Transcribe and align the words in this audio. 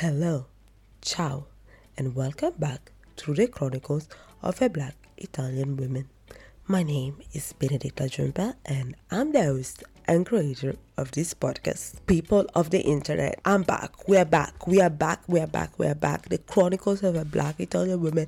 Hello, 0.00 0.44
ciao, 1.00 1.46
and 1.96 2.14
welcome 2.14 2.52
back 2.58 2.92
to 3.16 3.32
the 3.32 3.46
Chronicles 3.46 4.10
of 4.42 4.60
a 4.60 4.68
Black 4.68 4.94
Italian 5.16 5.78
Woman. 5.78 6.10
My 6.66 6.82
name 6.82 7.22
is 7.32 7.54
Benedetta 7.54 8.04
Jumpa, 8.04 8.56
and 8.66 8.94
I'm 9.10 9.32
the 9.32 9.44
host 9.44 9.84
and 10.06 10.26
creator 10.26 10.76
of 10.98 11.12
this 11.12 11.32
podcast. 11.32 11.94
People 12.06 12.44
of 12.54 12.68
the 12.68 12.82
internet, 12.82 13.40
I'm 13.46 13.62
back. 13.62 14.06
We 14.06 14.18
are 14.18 14.26
back. 14.26 14.66
We 14.66 14.82
are 14.82 14.90
back. 14.90 15.22
We 15.28 15.40
are 15.40 15.46
back. 15.46 15.78
We 15.78 15.86
are 15.86 15.94
back. 15.94 16.28
The 16.28 16.36
Chronicles 16.36 17.02
of 17.02 17.16
a 17.16 17.24
Black 17.24 17.58
Italian 17.58 18.02
Woman 18.02 18.26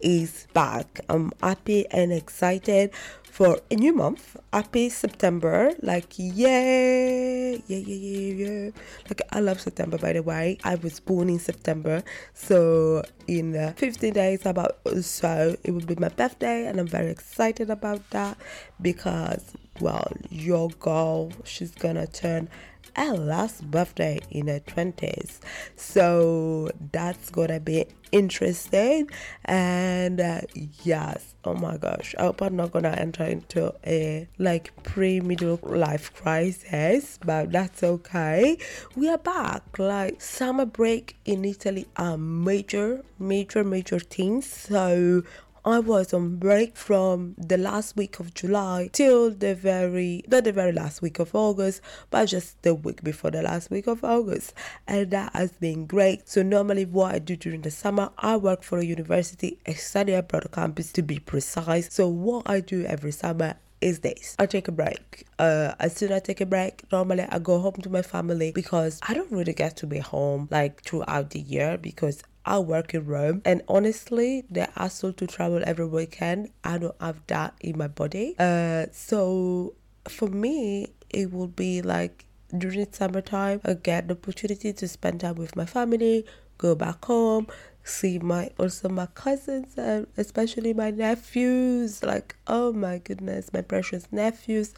is 0.00 0.46
back. 0.52 1.00
I'm 1.08 1.32
happy 1.42 1.86
and 1.90 2.12
excited 2.12 2.90
for 3.22 3.58
a 3.70 3.74
new 3.74 3.92
month. 3.92 4.36
Happy 4.52 4.88
September. 4.88 5.72
Like, 5.82 6.14
yay! 6.16 7.62
Yeah, 7.66 7.78
yeah, 7.78 7.78
yeah, 7.78 8.46
yeah. 8.46 8.70
Like, 9.08 9.22
I 9.30 9.40
love 9.40 9.60
September, 9.60 9.98
by 9.98 10.14
the 10.14 10.22
way. 10.22 10.58
I 10.64 10.76
was 10.76 11.00
born 11.00 11.28
in 11.28 11.38
September. 11.38 12.02
So, 12.32 13.02
in 13.26 13.54
uh, 13.54 13.74
15 13.76 14.12
days, 14.14 14.46
about 14.46 14.78
so, 15.02 15.56
it 15.64 15.70
will 15.70 15.84
be 15.84 15.96
my 15.96 16.08
birthday, 16.08 16.66
and 16.66 16.80
I'm 16.80 16.86
very 16.86 17.10
excited 17.10 17.68
about 17.70 18.08
that 18.10 18.38
because, 18.80 19.52
well, 19.80 20.10
your 20.30 20.70
girl, 20.80 21.32
she's 21.44 21.72
gonna 21.72 22.06
turn 22.06 22.48
her 22.96 23.12
last 23.16 23.70
birthday 23.70 24.20
in 24.30 24.48
her 24.48 24.60
20s. 24.60 25.40
So 25.76 26.70
that's 26.92 27.30
gonna 27.30 27.60
be 27.60 27.86
interesting. 28.12 29.10
And 29.44 30.20
uh, 30.20 30.40
yes, 30.82 31.34
oh 31.44 31.54
my 31.54 31.76
gosh, 31.76 32.14
I 32.18 32.22
hope 32.22 32.40
I'm 32.42 32.56
not 32.56 32.72
gonna 32.72 32.90
enter 32.90 33.24
into 33.24 33.74
a 33.86 34.28
like 34.38 34.72
pre 34.82 35.20
middle 35.20 35.58
life 35.62 36.14
crisis, 36.14 37.18
but 37.24 37.52
that's 37.52 37.82
okay. 37.82 38.58
We 38.94 39.08
are 39.08 39.18
back. 39.18 39.78
Like 39.78 40.20
summer 40.20 40.66
break 40.66 41.16
in 41.24 41.44
Italy 41.44 41.86
are 41.96 42.16
major, 42.16 43.04
major, 43.18 43.64
major 43.64 43.98
things. 43.98 44.46
So 44.46 45.22
I 45.66 45.80
was 45.80 46.14
on 46.14 46.36
break 46.36 46.76
from 46.76 47.34
the 47.36 47.58
last 47.58 47.96
week 47.96 48.20
of 48.20 48.32
July 48.34 48.88
till 48.92 49.32
the 49.32 49.52
very, 49.56 50.22
not 50.28 50.44
the 50.44 50.52
very 50.52 50.70
last 50.70 51.02
week 51.02 51.18
of 51.18 51.34
August, 51.34 51.80
but 52.08 52.26
just 52.26 52.62
the 52.62 52.72
week 52.72 53.02
before 53.02 53.32
the 53.32 53.42
last 53.42 53.68
week 53.68 53.88
of 53.88 54.04
August. 54.04 54.54
And 54.86 55.10
that 55.10 55.32
has 55.34 55.50
been 55.50 55.86
great. 55.86 56.28
So, 56.28 56.44
normally, 56.44 56.84
what 56.84 57.16
I 57.16 57.18
do 57.18 57.34
during 57.34 57.62
the 57.62 57.72
summer, 57.72 58.10
I 58.16 58.36
work 58.36 58.62
for 58.62 58.78
a 58.78 58.84
university, 58.84 59.58
a 59.66 59.74
study 59.74 60.12
abroad 60.12 60.46
campus 60.52 60.92
to 60.92 61.02
be 61.02 61.18
precise. 61.18 61.92
So, 61.92 62.06
what 62.06 62.48
I 62.48 62.60
do 62.60 62.84
every 62.84 63.10
summer 63.10 63.56
is 63.80 63.98
this 64.00 64.36
I 64.38 64.46
take 64.46 64.68
a 64.68 64.72
break. 64.72 65.26
Uh, 65.38 65.74
as 65.80 65.96
soon 65.96 66.12
as 66.12 66.18
I 66.18 66.20
take 66.20 66.40
a 66.40 66.46
break, 66.46 66.84
normally 66.92 67.26
I 67.28 67.40
go 67.40 67.58
home 67.58 67.74
to 67.82 67.90
my 67.90 68.02
family 68.02 68.52
because 68.52 69.00
I 69.02 69.14
don't 69.14 69.32
really 69.32 69.52
get 69.52 69.76
to 69.78 69.86
be 69.88 69.98
home 69.98 70.46
like 70.52 70.82
throughout 70.82 71.30
the 71.30 71.40
year 71.40 71.76
because 71.76 72.22
I 72.46 72.60
work 72.60 72.94
in 72.94 73.04
Rome, 73.06 73.42
and 73.44 73.62
honestly, 73.68 74.44
the 74.48 74.68
hassle 74.76 75.12
to 75.14 75.26
travel 75.26 75.62
every 75.66 75.86
weekend, 75.86 76.50
I 76.62 76.78
don't 76.78 76.94
have 77.00 77.20
that 77.26 77.54
in 77.60 77.76
my 77.76 77.88
body. 77.88 78.36
Uh, 78.38 78.86
so 78.92 79.74
for 80.08 80.28
me, 80.28 80.92
it 81.10 81.32
will 81.32 81.48
be 81.48 81.82
like 81.82 82.24
during 82.56 82.84
the 82.84 82.88
summertime, 82.92 83.60
I 83.64 83.74
get 83.74 84.06
the 84.06 84.14
opportunity 84.14 84.72
to 84.72 84.86
spend 84.88 85.20
time 85.20 85.34
with 85.34 85.56
my 85.56 85.66
family, 85.66 86.24
go 86.58 86.76
back 86.76 87.04
home, 87.04 87.48
see 87.82 88.18
my 88.20 88.50
also 88.58 88.88
my 88.88 89.06
cousins 89.06 89.76
and 89.76 90.06
especially 90.16 90.72
my 90.72 90.90
nephews. 90.92 92.02
Like 92.04 92.36
oh 92.46 92.72
my 92.72 92.98
goodness, 92.98 93.52
my 93.52 93.62
precious 93.62 94.06
nephews, 94.12 94.72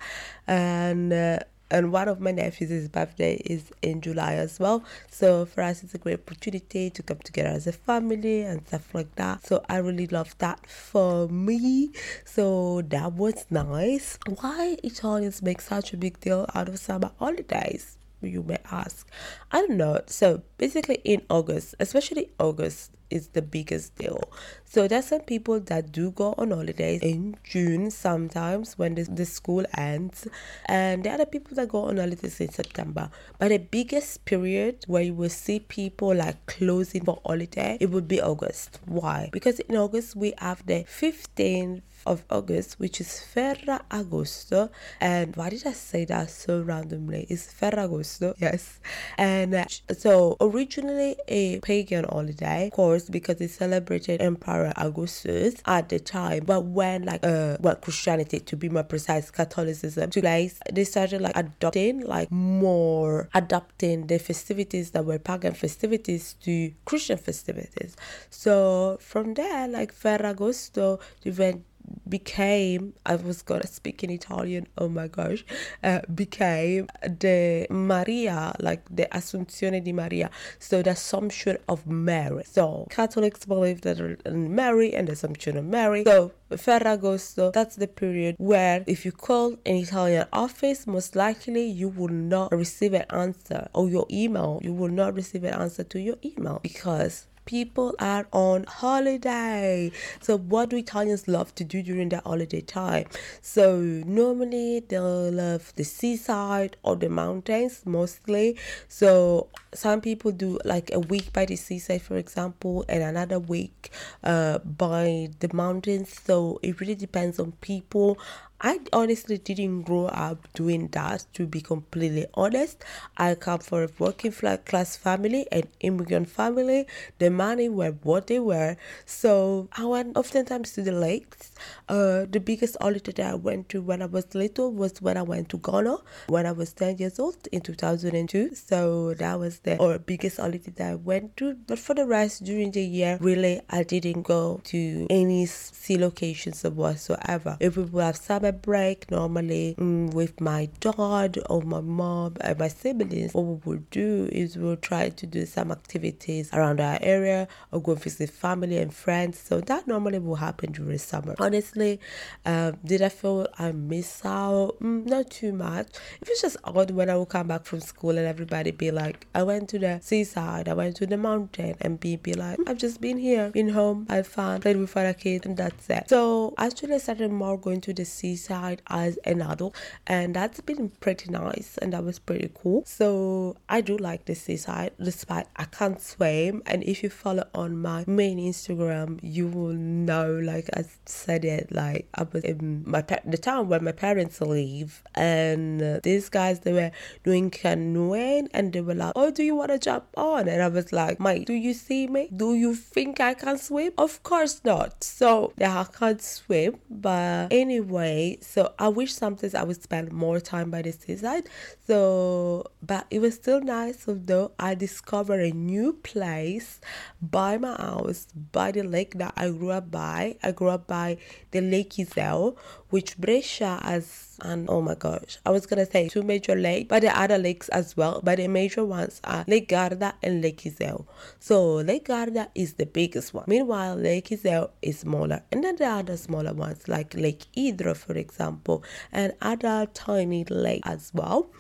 and. 0.47 1.13
Uh, 1.13 1.39
and 1.71 1.93
one 1.93 2.09
of 2.09 2.21
my 2.21 2.31
nephews' 2.31 2.89
birthday 2.89 3.35
is 3.45 3.71
in 3.83 4.01
July 4.01 4.35
as 4.35 4.59
well. 4.59 4.85
So 5.11 5.45
for 5.45 5.63
us, 5.63 5.83
it's 5.83 5.95
a 5.95 5.99
great 5.99 6.21
opportunity 6.21 6.91
to 6.91 7.03
come 7.03 7.19
together 7.19 7.51
as 7.51 7.67
a 7.67 7.73
family 7.73 8.43
and 8.43 8.67
stuff 8.67 8.95
like 8.95 9.15
that. 9.17 9.47
So 9.47 9.65
I 9.69 9.79
really 9.79 10.07
love 10.07 10.37
that 10.39 10.67
for 10.67 11.29
me. 11.29 11.93
So 12.25 12.83
that 12.89 13.13
was 13.13 13.45
nice. 13.51 14.19
Why 14.41 14.79
Italians 14.83 15.43
make 15.43 15.61
such 15.61 15.93
a 15.93 15.97
big 15.97 16.21
deal 16.21 16.47
out 16.55 16.69
of 16.69 16.79
summer 16.79 17.11
holidays? 17.19 17.97
You 18.21 18.43
may 18.43 18.59
ask. 18.71 19.09
I 19.53 19.61
don't 19.61 19.77
know. 19.77 20.01
So 20.07 20.43
basically, 20.57 21.01
in 21.05 21.23
August, 21.31 21.77
especially 21.79 22.31
August, 22.41 22.91
is 23.11 23.29
the 23.29 23.43
biggest 23.43 23.97
deal. 23.97 24.21
So 24.65 24.87
there's 24.87 25.07
some 25.07 25.23
people 25.23 25.61
that 25.61 25.93
do 25.93 26.11
go 26.11 26.35
on 26.37 26.51
holidays 26.51 27.01
in 27.03 27.37
June 27.43 27.91
sometimes 27.91 28.77
when 28.79 28.95
the, 28.95 29.05
the 29.05 29.25
school 29.25 29.65
ends, 29.77 30.29
and 30.67 31.05
there 31.05 31.15
are 31.15 31.19
the 31.19 31.27
people 31.27 31.55
that 31.57 31.69
go 31.69 31.85
on 31.85 31.97
holidays 31.97 32.41
in 32.41 32.51
September. 32.51 33.11
But 33.39 33.49
the 33.49 33.59
biggest 33.59 34.25
period 34.25 34.85
where 34.87 35.03
you 35.03 35.15
will 35.15 35.31
see 35.31 35.61
people 35.61 36.15
like 36.15 36.47
closing 36.47 37.05
for 37.05 37.21
holiday, 37.25 37.79
it 37.81 37.91
would 37.91 38.09
be 38.09 38.21
August. 38.21 38.81
Why? 38.85 39.31
Because 39.33 39.61
in 39.61 39.77
August 39.77 40.17
we 40.17 40.35
have 40.39 40.65
the 40.67 40.85
15th 40.85 41.83
of 42.09 42.25
August, 42.31 42.81
which 42.81 43.01
is 43.01 43.23
Ferragosto. 43.33 44.71
And 45.01 45.37
why 45.37 45.51
did 45.51 45.67
I 45.67 45.73
say 45.73 46.05
that 46.07 46.31
so 46.31 46.63
randomly? 46.63 47.27
It's 47.29 47.53
Ferragosto, 47.53 48.35
yes. 48.39 48.81
And 49.19 49.55
uh, 49.55 49.65
so 49.97 50.37
originally 50.41 51.17
a 51.29 51.61
pagan 51.61 52.05
holiday, 52.05 52.67
of 52.69 52.73
course, 52.73 53.09
because 53.11 53.41
it 53.41 53.51
celebrated 53.51 54.23
Emperor 54.23 54.73
Augustus 54.77 55.57
at 55.67 55.89
the 55.91 56.01
time. 56.01 56.45
But 56.47 56.65
when 56.65 57.05
like 57.05 57.25
uh 57.25 57.59
well 57.61 57.77
Christianity 57.77 58.41
to 58.41 58.57
be 58.57 58.69
more 58.69 58.85
precise, 58.85 59.31
Catholicism 59.31 60.11
took 60.11 60.25
place, 60.25 60.59
they 60.73 60.85
started 60.85 61.21
like 61.21 61.37
adopting 61.37 62.01
like 62.01 62.31
more 62.31 63.29
adapting 63.35 64.07
the 64.07 64.19
festivities 64.19 64.93
that 64.93 65.05
were 65.05 65.19
pagan 65.19 65.53
festivities 65.53 66.35
to 66.45 66.73
Christian 66.87 67.19
festivities. 67.19 67.97
So 68.31 68.99
from 69.01 69.35
there, 69.35 69.69
like 69.69 69.95
Ferragosto, 69.95 71.01
event 71.25 71.65
became 72.09 72.95
I 73.05 73.17
was 73.17 73.43
gonna 73.43 73.67
speak 73.67 74.03
in 74.05 74.11
Italian 74.11 74.67
oh 74.77 74.89
my 74.89 75.09
gosh 75.09 75.45
uh, 75.83 76.01
became 76.15 76.89
the 77.03 77.67
Maria 77.71 78.55
like 78.61 78.83
the 78.91 79.07
Assunzione 79.13 79.83
di 79.83 79.93
Maria. 79.93 80.31
So 80.59 80.83
the 80.83 80.91
Assumption 80.91 81.59
of 81.69 81.87
Mary. 81.87 82.45
So 82.45 82.87
Catholics 82.91 83.45
believe 83.45 83.83
that 83.83 83.99
Mary 84.33 84.95
and 84.95 85.09
the 85.09 85.13
Assumption 85.13 85.57
of 85.57 85.65
Mary. 85.65 86.05
So 86.05 86.33
Ferragosto 86.51 87.53
that's 87.53 87.77
the 87.77 87.87
period 87.87 88.37
where 88.39 88.85
if 88.87 89.05
you 89.05 89.13
call 89.13 89.53
an 89.67 89.77
Italian 89.77 90.27
office 90.33 90.87
most 90.87 91.15
likely 91.15 91.65
you 91.65 91.89
will 91.89 92.09
not 92.09 92.53
receive 92.53 92.95
an 92.95 93.05
answer. 93.11 93.69
Or 93.75 93.89
your 93.89 94.07
email 94.11 94.61
you 94.63 94.73
will 94.73 94.89
not 94.89 95.15
receive 95.15 95.45
an 95.45 95.55
answer 95.55 95.85
to 95.85 96.01
your 96.01 96.17
email. 96.25 96.61
Because 96.63 97.27
people 97.49 97.95
are 97.99 98.29
on 98.31 98.63
holiday. 98.65 99.91
So, 100.21 100.37
what 100.37 100.69
do 100.69 100.77
Italians 100.77 101.27
love 101.27 101.55
to 101.55 101.65
do 101.65 101.83
during 101.83 102.11
their 102.11 102.21
holiday 102.23 102.61
time? 102.61 103.07
So, 103.41 103.81
normally 103.81 104.81
they'll 104.87 105.33
love 105.33 105.73
the 105.75 105.85
seaside 105.85 106.77
or 106.83 106.95
the 106.95 107.09
mountains 107.09 107.81
mostly. 107.87 108.59
So, 108.89 109.49
some 109.73 110.03
people 110.03 110.31
do 110.31 110.59
like 110.67 110.91
a 110.93 111.01
week 111.01 111.33
by 111.33 111.47
the 111.47 111.57
seaside, 111.57 112.03
for 112.03 112.19
example, 112.19 112.85
and 112.87 113.03
another 113.03 113.39
week 113.39 113.93
uh, 114.23 114.59
by 114.59 115.31
the 115.41 115.49
mountains. 115.55 116.21
So, 116.23 116.61
it 116.63 116.79
really 116.81 116.97
depends 116.97 117.41
on 117.41 117.53
people 117.63 118.19
I 118.61 118.81
honestly 118.93 119.39
didn't 119.39 119.83
grow 119.83 120.07
up 120.07 120.53
doing 120.53 120.89
that, 120.89 121.27
to 121.35 121.47
be 121.47 121.61
completely 121.61 122.27
honest. 122.35 122.85
I 123.17 123.35
come 123.37 123.61
from 123.61 123.85
a 123.85 123.89
working 123.99 124.33
class 124.33 124.97
family, 124.97 125.47
an 125.53 125.69
immigrant 125.81 126.29
family. 126.29 126.87
The 127.19 127.31
money 127.31 127.69
were 127.69 127.93
what 128.03 128.27
they 128.27 128.41
were. 128.41 128.77
So 129.07 129.69
I 129.73 129.85
went 129.85 130.17
oftentimes 130.17 130.73
to 130.73 130.83
the 130.83 130.91
lakes. 130.93 131.53
Uh, 131.89 132.27
the 132.29 132.41
biggest 132.41 132.77
holiday 132.81 133.13
that 133.13 133.31
I 133.31 133.35
went 133.35 133.69
to 133.71 133.81
when 133.81 134.03
I 134.03 134.07
was 134.07 134.35
little 134.35 134.73
was 134.73 135.01
when 135.01 135.17
I 135.17 135.23
went 135.23 135.49
to 135.51 135.59
Ghana 135.59 135.99
when 136.27 136.47
I 136.47 136.53
was 136.53 136.73
10 136.73 136.99
years 136.99 137.19
old 137.19 137.37
in 137.53 137.61
2002. 137.61 138.55
So 138.55 139.15
that 139.15 139.39
was 139.39 139.61
the 139.61 139.79
or 139.79 139.99
biggest 139.99 140.39
holiday 140.39 140.73
that 140.77 140.91
I 140.91 140.95
went 140.97 141.37
to. 141.37 141.55
But 141.55 141.79
for 141.79 141.95
the 141.95 142.07
rest, 142.07 142.45
during 142.45 142.73
the 142.73 142.83
year, 142.83 143.19
really, 143.21 143.61
I 143.71 143.85
didn't 143.85 144.23
go 144.23 144.61
to 144.65 145.07
any 145.11 145.47
sea 145.47 145.97
locations 145.97 146.65
whatsoever. 146.65 147.57
If 147.61 147.77
we 147.77 148.03
have 148.03 148.17
summer 148.17 148.48
a 148.49 148.53
break 148.53 149.11
normally 149.11 149.75
mm, 149.79 150.13
with 150.13 150.41
my 150.41 150.69
dad 150.81 151.39
or 151.49 151.63
my 151.63 151.81
mom 151.81 152.37
and 152.41 152.59
my 152.59 152.69
siblings, 152.69 153.35
what 153.35 153.45
we 153.45 153.61
would 153.65 153.91
do 153.91 154.29
is 154.33 154.57
we'll 154.57 154.77
try 154.77 155.11
to 155.11 155.27
do 155.27 155.47
some 155.47 155.71
activities 155.71 156.51
around 156.53 156.81
our 156.81 156.99
area 157.01 157.47
or 157.73 157.81
go 157.81 157.95
visit 157.95 158.31
family 158.31 158.79
and 158.79 158.93
friends. 158.93 159.39
So 159.39 159.61
that 159.61 159.87
normally 159.87 160.19
will 160.19 160.37
happen 160.37 160.73
during 160.73 160.99
summer. 160.99 161.35
Honestly, 161.39 162.01
um, 162.45 162.77
did 162.85 163.03
I 163.03 163.09
feel 163.09 163.47
I 163.59 163.73
miss 163.73 164.25
out? 164.25 164.77
Mm, 164.81 165.07
not 165.07 165.31
too 165.31 165.53
much. 165.53 165.89
It 166.21 166.29
was 166.29 166.41
just 166.41 166.57
odd 166.65 166.91
when 166.91 167.11
I 167.11 167.17
would 167.17 167.29
come 167.29 167.49
back 167.49 167.65
from 167.65 167.81
school 167.81 168.11
and 168.11 168.27
everybody 168.27 168.71
be 168.71 168.91
like, 168.91 169.27
I 169.35 169.43
went 169.43 169.69
to 169.71 169.79
the 169.79 170.01
seaside, 170.03 170.69
I 170.69 170.75
went 170.75 170.97
to 170.97 171.07
the 171.07 171.17
mountain, 171.17 171.77
and 171.81 172.01
be, 172.01 172.17
be 172.17 172.35
like, 172.35 172.59
I've 172.67 172.79
just 172.79 173.01
been 173.01 173.19
here, 173.19 173.51
been 173.51 173.69
home, 173.69 174.07
had 174.09 174.27
fun, 174.27 174.61
played 174.61 174.77
with 174.77 174.97
other 174.97 175.13
kids, 175.13 175.47
and 175.47 175.57
that's 175.57 175.89
it. 175.91 176.09
So 176.09 176.55
actually, 176.59 176.95
I 176.95 176.99
started 176.99 177.31
more 177.31 177.59
going 177.59 177.81
to 177.83 177.93
the 177.93 178.05
sea 178.05 178.37
seaside 178.39 178.83
as 178.89 179.17
an 179.25 179.43
adult, 179.43 179.75
and 180.07 180.35
that's 180.35 180.61
been 180.61 180.91
pretty 181.01 181.31
nice, 181.31 181.79
and 181.79 181.93
that 181.93 182.05
was 182.05 182.19
pretty 182.19 182.51
cool. 182.55 182.83
So 182.87 183.57
I 183.69 183.81
do 183.81 183.97
like 183.97 184.25
the 184.27 184.35
seaside, 184.35 184.93
despite 185.03 185.47
I 185.57 185.65
can't 185.65 186.01
swim. 186.01 186.63
And 186.67 186.83
if 186.85 187.03
you 187.03 187.11
follow 187.11 187.45
on 187.55 187.81
my 187.81 188.05
main 188.07 188.39
Instagram, 188.39 189.19
you 189.23 189.49
will 189.49 189.75
know, 189.75 190.33
like 190.33 190.69
I 190.75 190.85
said 191.05 191.45
it, 191.45 191.73
like 191.73 192.09
I 192.15 192.25
was 192.33 192.45
in 192.45 192.85
my 192.87 193.03
the 193.25 193.39
town 193.39 193.69
where 193.69 193.81
my 193.81 193.93
parents 193.93 194.41
live, 194.41 195.03
and 195.15 195.83
uh, 195.83 196.01
these 196.03 196.29
guys 196.29 196.61
they 196.61 196.73
were 196.73 196.93
doing 197.25 197.51
canoeing, 197.51 198.49
and 198.55 198.73
they 198.73 198.81
were 198.81 198.95
like, 198.95 199.13
"Oh, 199.17 199.31
do 199.31 199.43
you 199.43 199.57
want 199.57 199.71
to 199.71 199.79
jump 199.79 200.07
on?" 200.17 200.49
And 200.49 200.63
I 200.63 200.69
was 200.69 200.93
like, 200.93 201.21
"Mate, 201.21 201.47
do 201.47 201.55
you 201.55 201.75
see 201.75 202.07
me? 202.07 202.29
Do 202.35 202.55
you 202.55 202.75
think 202.75 203.21
I 203.21 203.35
can 203.35 203.59
swim? 203.59 203.93
Of 203.99 204.23
course 204.23 204.61
not." 204.65 205.03
So 205.05 205.53
yeah, 205.57 205.81
I 205.81 205.85
can't 205.85 206.23
swim, 206.23 206.79
but 206.91 207.49
anyway, 207.51 208.28
so 208.41 208.73
I 208.79 208.89
wish 208.89 209.13
sometimes 209.13 209.55
I 209.55 209.63
would 209.63 209.83
spend 209.83 210.13
more 210.13 210.41
time 210.41 210.71
by 210.71 210.83
the 210.83 210.93
seaside. 210.93 211.49
So, 211.87 212.65
but 212.83 213.07
it 213.11 213.21
was 213.21 213.35
still 213.35 213.61
nice, 213.61 214.07
although 214.07 214.53
I 214.59 214.75
discovered 214.75 215.41
a 215.41 215.51
new 215.53 215.95
place 215.95 216.81
by 217.23 217.59
my 217.59 217.77
house, 217.77 218.27
by 218.53 218.73
the 218.73 218.83
lake 218.83 219.15
that 219.19 219.33
I 219.37 219.49
grew 219.51 219.71
up 219.71 219.91
by. 219.91 220.37
I 220.43 220.53
grew 220.53 220.69
up 220.69 220.87
by 220.87 221.19
the 221.51 221.61
Lake 221.61 221.95
Iseo, 221.95 222.57
which 222.91 223.19
Brescia 223.19 223.81
has 223.83 224.29
and 224.43 224.69
oh 224.71 224.81
my 224.81 224.95
gosh, 224.95 225.39
I 225.45 225.51
was 225.51 225.67
gonna 225.67 225.87
say 225.87 226.09
two 226.09 226.23
major 226.23 226.55
lakes, 226.55 226.89
but 226.89 227.03
the 227.03 227.19
other 227.19 227.39
lakes 227.39 227.69
as 227.71 227.97
well. 227.97 228.21
But 228.23 228.37
the 228.37 228.49
major 228.49 228.85
ones 228.85 229.21
are 229.25 229.45
Lake 229.49 229.69
Garda 229.69 230.15
and 230.23 230.43
Lake 230.43 230.59
Iseo. 230.59 231.07
So 231.41 231.77
Lake 231.77 232.07
Garda 232.07 232.49
is 232.55 232.75
the 232.75 232.87
biggest 232.87 233.35
one. 233.35 233.45
Meanwhile, 233.47 233.97
Lake 233.97 234.29
Iseo 234.29 234.71
is 234.81 235.01
smaller, 235.01 235.43
and 235.51 235.65
then 235.65 235.77
there 235.77 235.89
the 235.91 235.99
other 235.99 236.17
smaller 236.17 236.53
ones 236.53 236.89
like 236.89 237.15
Lake 237.15 237.47
Idro, 237.57 237.97
for 237.97 238.15
example, 238.15 238.85
and 239.13 239.33
other 239.41 239.89
tiny 239.93 240.45
lakes 240.45 240.89
as 240.89 241.11
well. 241.13 241.51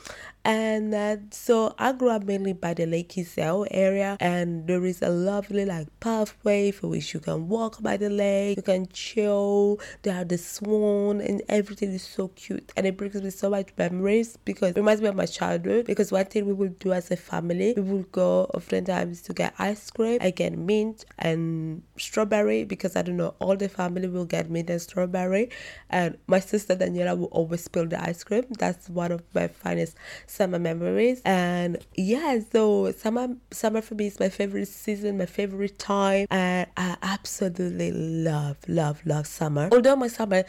And 0.48 0.94
uh, 0.94 1.16
so 1.30 1.74
I 1.78 1.92
grew 1.92 2.08
up 2.08 2.24
mainly 2.24 2.54
by 2.54 2.72
the 2.72 2.86
Lake 2.86 3.10
Iseo 3.10 3.66
area, 3.70 4.16
and 4.18 4.66
there 4.66 4.82
is 4.86 5.02
a 5.02 5.10
lovely 5.10 5.66
like 5.66 5.88
pathway 6.00 6.70
for 6.70 6.88
which 6.88 7.12
you 7.12 7.20
can 7.20 7.48
walk 7.48 7.82
by 7.82 7.98
the 7.98 8.08
lake, 8.08 8.56
you 8.56 8.62
can 8.62 8.88
chill. 8.88 9.78
There 10.04 10.16
are 10.16 10.24
the 10.24 10.38
swan, 10.38 11.20
and 11.20 11.42
everything 11.50 11.92
is 11.92 12.02
so 12.02 12.28
cute, 12.28 12.72
and 12.78 12.86
it 12.86 12.96
brings 12.96 13.20
me 13.20 13.28
so 13.28 13.50
much 13.50 13.68
memories 13.76 14.38
because 14.46 14.70
it 14.70 14.76
reminds 14.78 15.02
me 15.02 15.08
of 15.08 15.16
my 15.16 15.26
childhood. 15.26 15.84
Because 15.84 16.10
one 16.10 16.24
thing 16.24 16.46
we 16.46 16.54
would 16.54 16.78
do 16.78 16.94
as 16.94 17.10
a 17.10 17.16
family, 17.16 17.74
we 17.76 17.82
would 17.82 18.10
go 18.10 18.44
oftentimes 18.54 19.20
to 19.24 19.34
get 19.34 19.52
ice 19.58 19.90
cream. 19.90 20.16
I 20.22 20.30
get 20.30 20.56
mint 20.56 21.04
and 21.18 21.82
strawberry 21.98 22.64
because 22.64 22.96
I 22.96 23.02
don't 23.02 23.18
know 23.18 23.34
all 23.38 23.54
the 23.54 23.68
family 23.68 24.08
will 24.08 24.24
get 24.24 24.48
mint 24.48 24.70
and 24.70 24.80
strawberry, 24.80 25.50
and 25.90 26.16
my 26.26 26.40
sister 26.40 26.74
Daniela 26.74 27.18
will 27.18 27.26
always 27.26 27.64
spill 27.64 27.86
the 27.86 28.02
ice 28.02 28.24
cream. 28.24 28.46
That's 28.58 28.88
one 28.88 29.12
of 29.12 29.22
my 29.34 29.48
finest 29.48 29.94
summer 30.38 30.58
memories. 30.58 31.20
And 31.24 31.78
yeah, 31.96 32.38
so 32.52 32.92
summer 32.92 33.28
summer 33.50 33.82
for 33.82 33.94
me 33.94 34.06
is 34.06 34.18
my 34.18 34.30
favorite 34.30 34.68
season, 34.68 35.18
my 35.18 35.26
favorite 35.26 35.78
time, 35.78 36.26
and 36.30 36.66
I 36.76 36.96
absolutely 37.02 37.92
love, 37.92 38.56
love, 38.68 39.02
love 39.04 39.26
summer. 39.26 39.68
Although 39.72 39.96
my 39.96 40.08
summer 40.08 40.44